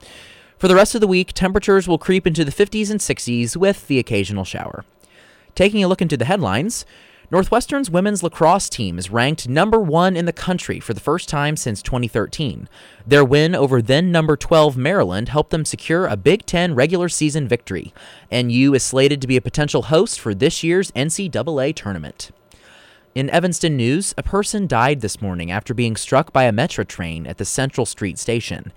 For 0.58 0.66
the 0.66 0.74
rest 0.74 0.96
of 0.96 1.00
the 1.00 1.06
week, 1.06 1.32
temperatures 1.32 1.86
will 1.86 1.96
creep 1.96 2.26
into 2.26 2.44
the 2.44 2.50
50s 2.50 2.90
and 2.90 2.98
60s 2.98 3.56
with 3.56 3.86
the 3.86 4.00
occasional 4.00 4.44
shower. 4.44 4.84
Taking 5.54 5.84
a 5.84 5.88
look 5.88 6.02
into 6.02 6.16
the 6.16 6.24
headlines, 6.24 6.84
Northwestern's 7.32 7.88
women's 7.88 8.22
lacrosse 8.22 8.68
team 8.68 8.98
is 8.98 9.08
ranked 9.08 9.48
number 9.48 9.80
one 9.80 10.18
in 10.18 10.26
the 10.26 10.34
country 10.34 10.78
for 10.80 10.92
the 10.92 11.00
first 11.00 11.30
time 11.30 11.56
since 11.56 11.80
2013. 11.80 12.68
Their 13.06 13.24
win 13.24 13.54
over 13.54 13.80
then 13.80 14.12
number 14.12 14.36
12 14.36 14.76
Maryland 14.76 15.30
helped 15.30 15.48
them 15.48 15.64
secure 15.64 16.06
a 16.06 16.14
Big 16.14 16.44
Ten 16.44 16.74
regular 16.74 17.08
season 17.08 17.48
victory. 17.48 17.94
NU 18.30 18.74
is 18.74 18.82
slated 18.82 19.22
to 19.22 19.26
be 19.26 19.38
a 19.38 19.40
potential 19.40 19.84
host 19.84 20.20
for 20.20 20.34
this 20.34 20.62
year's 20.62 20.90
NCAA 20.90 21.74
tournament. 21.74 22.32
In 23.14 23.30
Evanston 23.30 23.78
news, 23.78 24.12
a 24.18 24.22
person 24.22 24.66
died 24.66 25.00
this 25.00 25.22
morning 25.22 25.50
after 25.50 25.72
being 25.72 25.96
struck 25.96 26.34
by 26.34 26.44
a 26.44 26.52
Metra 26.52 26.86
train 26.86 27.26
at 27.26 27.38
the 27.38 27.46
Central 27.46 27.86
Street 27.86 28.18
station. 28.18 28.72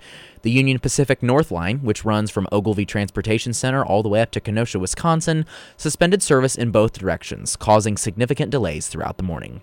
The 0.46 0.52
Union 0.52 0.78
Pacific 0.78 1.24
North 1.24 1.50
Line, 1.50 1.78
which 1.78 2.04
runs 2.04 2.30
from 2.30 2.46
Ogilvie 2.52 2.86
Transportation 2.86 3.52
Center 3.52 3.84
all 3.84 4.04
the 4.04 4.08
way 4.08 4.20
up 4.20 4.30
to 4.30 4.40
Kenosha, 4.40 4.78
Wisconsin, 4.78 5.44
suspended 5.76 6.22
service 6.22 6.54
in 6.54 6.70
both 6.70 7.00
directions, 7.00 7.56
causing 7.56 7.96
significant 7.96 8.52
delays 8.52 8.86
throughout 8.86 9.16
the 9.16 9.24
morning. 9.24 9.62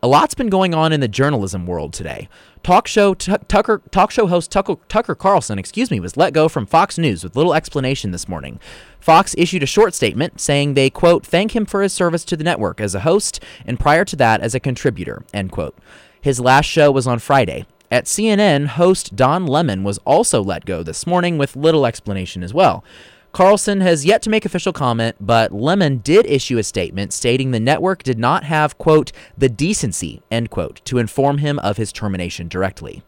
A 0.00 0.06
lot's 0.06 0.34
been 0.34 0.50
going 0.50 0.72
on 0.72 0.92
in 0.92 1.00
the 1.00 1.08
journalism 1.08 1.66
world 1.66 1.92
today. 1.92 2.28
Talk 2.62 2.86
show 2.86 3.14
t- 3.14 3.34
Tucker 3.48 3.82
talk 3.90 4.12
show 4.12 4.28
host 4.28 4.52
Tucker, 4.52 4.76
Tucker 4.86 5.16
Carlson, 5.16 5.58
excuse 5.58 5.90
me, 5.90 5.98
was 5.98 6.16
let 6.16 6.32
go 6.32 6.48
from 6.48 6.64
Fox 6.64 6.96
News 6.96 7.24
with 7.24 7.34
little 7.34 7.52
explanation 7.52 8.12
this 8.12 8.28
morning. 8.28 8.60
Fox 9.00 9.34
issued 9.36 9.64
a 9.64 9.66
short 9.66 9.94
statement 9.94 10.40
saying 10.40 10.74
they 10.74 10.90
quote 10.90 11.26
thank 11.26 11.56
him 11.56 11.66
for 11.66 11.82
his 11.82 11.92
service 11.92 12.24
to 12.26 12.36
the 12.36 12.44
network 12.44 12.80
as 12.80 12.94
a 12.94 13.00
host 13.00 13.42
and 13.66 13.80
prior 13.80 14.04
to 14.04 14.14
that 14.14 14.42
as 14.42 14.54
a 14.54 14.60
contributor 14.60 15.24
end 15.34 15.50
quote. 15.50 15.76
His 16.20 16.38
last 16.38 16.66
show 16.66 16.92
was 16.92 17.08
on 17.08 17.18
Friday. 17.18 17.66
At 17.90 18.04
CNN, 18.04 18.66
host 18.66 19.16
Don 19.16 19.46
Lemon 19.46 19.82
was 19.82 19.96
also 20.04 20.42
let 20.42 20.66
go 20.66 20.82
this 20.82 21.06
morning 21.06 21.38
with 21.38 21.56
little 21.56 21.86
explanation 21.86 22.42
as 22.42 22.52
well. 22.52 22.84
Carlson 23.32 23.80
has 23.80 24.04
yet 24.04 24.20
to 24.22 24.30
make 24.30 24.44
official 24.44 24.74
comment, 24.74 25.16
but 25.20 25.52
Lemon 25.52 25.98
did 25.98 26.26
issue 26.26 26.58
a 26.58 26.62
statement 26.62 27.14
stating 27.14 27.50
the 27.50 27.60
network 27.60 28.02
did 28.02 28.18
not 28.18 28.44
have, 28.44 28.76
quote, 28.76 29.10
the 29.38 29.48
decency, 29.48 30.20
end 30.30 30.50
quote, 30.50 30.82
to 30.84 30.98
inform 30.98 31.38
him 31.38 31.58
of 31.60 31.78
his 31.78 31.90
termination 31.90 32.46
directly. 32.46 33.02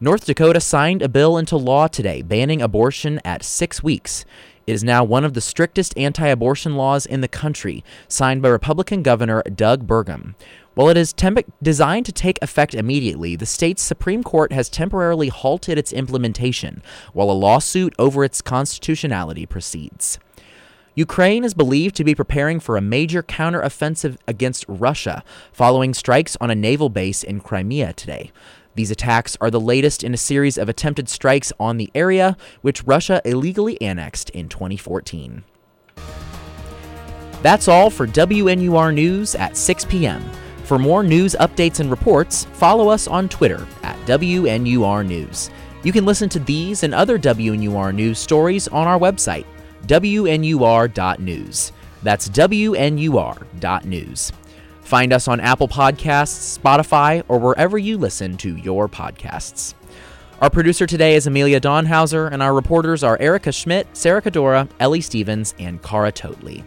North 0.00 0.26
Dakota 0.26 0.60
signed 0.60 1.02
a 1.02 1.08
bill 1.08 1.36
into 1.36 1.56
law 1.56 1.86
today 1.86 2.22
banning 2.22 2.62
abortion 2.62 3.20
at 3.24 3.44
six 3.44 3.82
weeks. 3.82 4.24
It 4.66 4.72
is 4.72 4.84
now 4.84 5.02
one 5.02 5.24
of 5.24 5.34
the 5.34 5.40
strictest 5.40 5.96
anti 5.96 6.26
abortion 6.26 6.76
laws 6.76 7.06
in 7.06 7.20
the 7.20 7.28
country, 7.28 7.82
signed 8.06 8.42
by 8.42 8.48
Republican 8.48 9.02
Governor 9.02 9.42
Doug 9.42 9.86
Burgum. 9.86 10.34
While 10.78 10.90
it 10.90 10.96
is 10.96 11.12
temp- 11.12 11.52
designed 11.60 12.06
to 12.06 12.12
take 12.12 12.38
effect 12.40 12.72
immediately, 12.72 13.34
the 13.34 13.46
state's 13.46 13.82
Supreme 13.82 14.22
Court 14.22 14.52
has 14.52 14.68
temporarily 14.68 15.26
halted 15.26 15.76
its 15.76 15.92
implementation 15.92 16.84
while 17.12 17.32
a 17.32 17.32
lawsuit 17.32 17.92
over 17.98 18.22
its 18.22 18.40
constitutionality 18.40 19.44
proceeds. 19.44 20.20
Ukraine 20.94 21.42
is 21.42 21.52
believed 21.52 21.96
to 21.96 22.04
be 22.04 22.14
preparing 22.14 22.60
for 22.60 22.76
a 22.76 22.80
major 22.80 23.24
counteroffensive 23.24 24.18
against 24.28 24.64
Russia 24.68 25.24
following 25.52 25.94
strikes 25.94 26.36
on 26.40 26.48
a 26.48 26.54
naval 26.54 26.90
base 26.90 27.24
in 27.24 27.40
Crimea 27.40 27.92
today. 27.94 28.30
These 28.76 28.92
attacks 28.92 29.36
are 29.40 29.50
the 29.50 29.58
latest 29.58 30.04
in 30.04 30.14
a 30.14 30.16
series 30.16 30.56
of 30.56 30.68
attempted 30.68 31.08
strikes 31.08 31.52
on 31.58 31.78
the 31.78 31.90
area, 31.92 32.36
which 32.62 32.84
Russia 32.84 33.20
illegally 33.24 33.82
annexed 33.82 34.30
in 34.30 34.48
2014. 34.48 35.42
That's 37.42 37.66
all 37.66 37.90
for 37.90 38.06
WNUR 38.06 38.94
News 38.94 39.34
at 39.34 39.56
6 39.56 39.84
p.m. 39.86 40.22
For 40.68 40.78
more 40.78 41.02
news 41.02 41.34
updates 41.40 41.80
and 41.80 41.90
reports, 41.90 42.44
follow 42.52 42.90
us 42.90 43.08
on 43.08 43.30
Twitter 43.30 43.66
at 43.82 43.96
WNUR 44.04 45.06
News. 45.06 45.48
You 45.82 45.92
can 45.92 46.04
listen 46.04 46.28
to 46.28 46.38
these 46.40 46.82
and 46.82 46.94
other 46.94 47.18
WNUR 47.18 47.94
news 47.94 48.18
stories 48.18 48.68
on 48.68 48.86
our 48.86 48.98
website, 48.98 49.46
WNUR.news. 49.86 51.72
That's 52.02 52.28
WNUR.news. 52.28 52.92
Find 54.82 55.12
us 55.14 55.26
on 55.26 55.40
Apple 55.40 55.68
Podcasts, 55.68 56.58
Spotify, 56.58 57.24
or 57.28 57.38
wherever 57.38 57.78
you 57.78 57.96
listen 57.96 58.36
to 58.36 58.54
your 58.56 58.90
podcasts. 58.90 59.72
Our 60.42 60.50
producer 60.50 60.86
today 60.86 61.14
is 61.14 61.26
Amelia 61.26 61.62
Donhauser, 61.62 62.30
and 62.30 62.42
our 62.42 62.52
reporters 62.52 63.02
are 63.02 63.16
Erica 63.18 63.52
Schmidt, 63.52 63.86
Sarah 63.94 64.20
Cadora, 64.20 64.68
Ellie 64.80 65.00
Stevens, 65.00 65.54
and 65.58 65.82
Cara 65.82 66.12
Totley. 66.12 66.62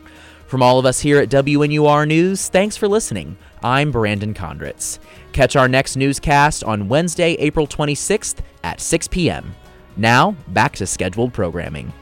From 0.52 0.62
all 0.62 0.80
of 0.80 0.86
us 0.86 1.00
here 1.00 1.18
at 1.18 1.30
WNUR 1.30 2.06
News, 2.06 2.50
thanks 2.50 2.76
for 2.76 2.90
listening. 2.90 3.38
I'm 3.64 3.90
Brandon 3.90 4.34
Condritz. 4.34 5.00
Catch 5.32 5.56
our 5.56 5.70
next 5.70 5.96
newscast 5.96 6.62
on 6.66 6.90
Wednesday, 6.90 7.36
April 7.36 7.66
26th 7.66 8.40
at 8.62 8.82
6 8.82 9.08
p.m. 9.08 9.56
Now, 9.96 10.36
back 10.50 10.74
to 10.74 10.86
scheduled 10.86 11.32
programming. 11.32 11.94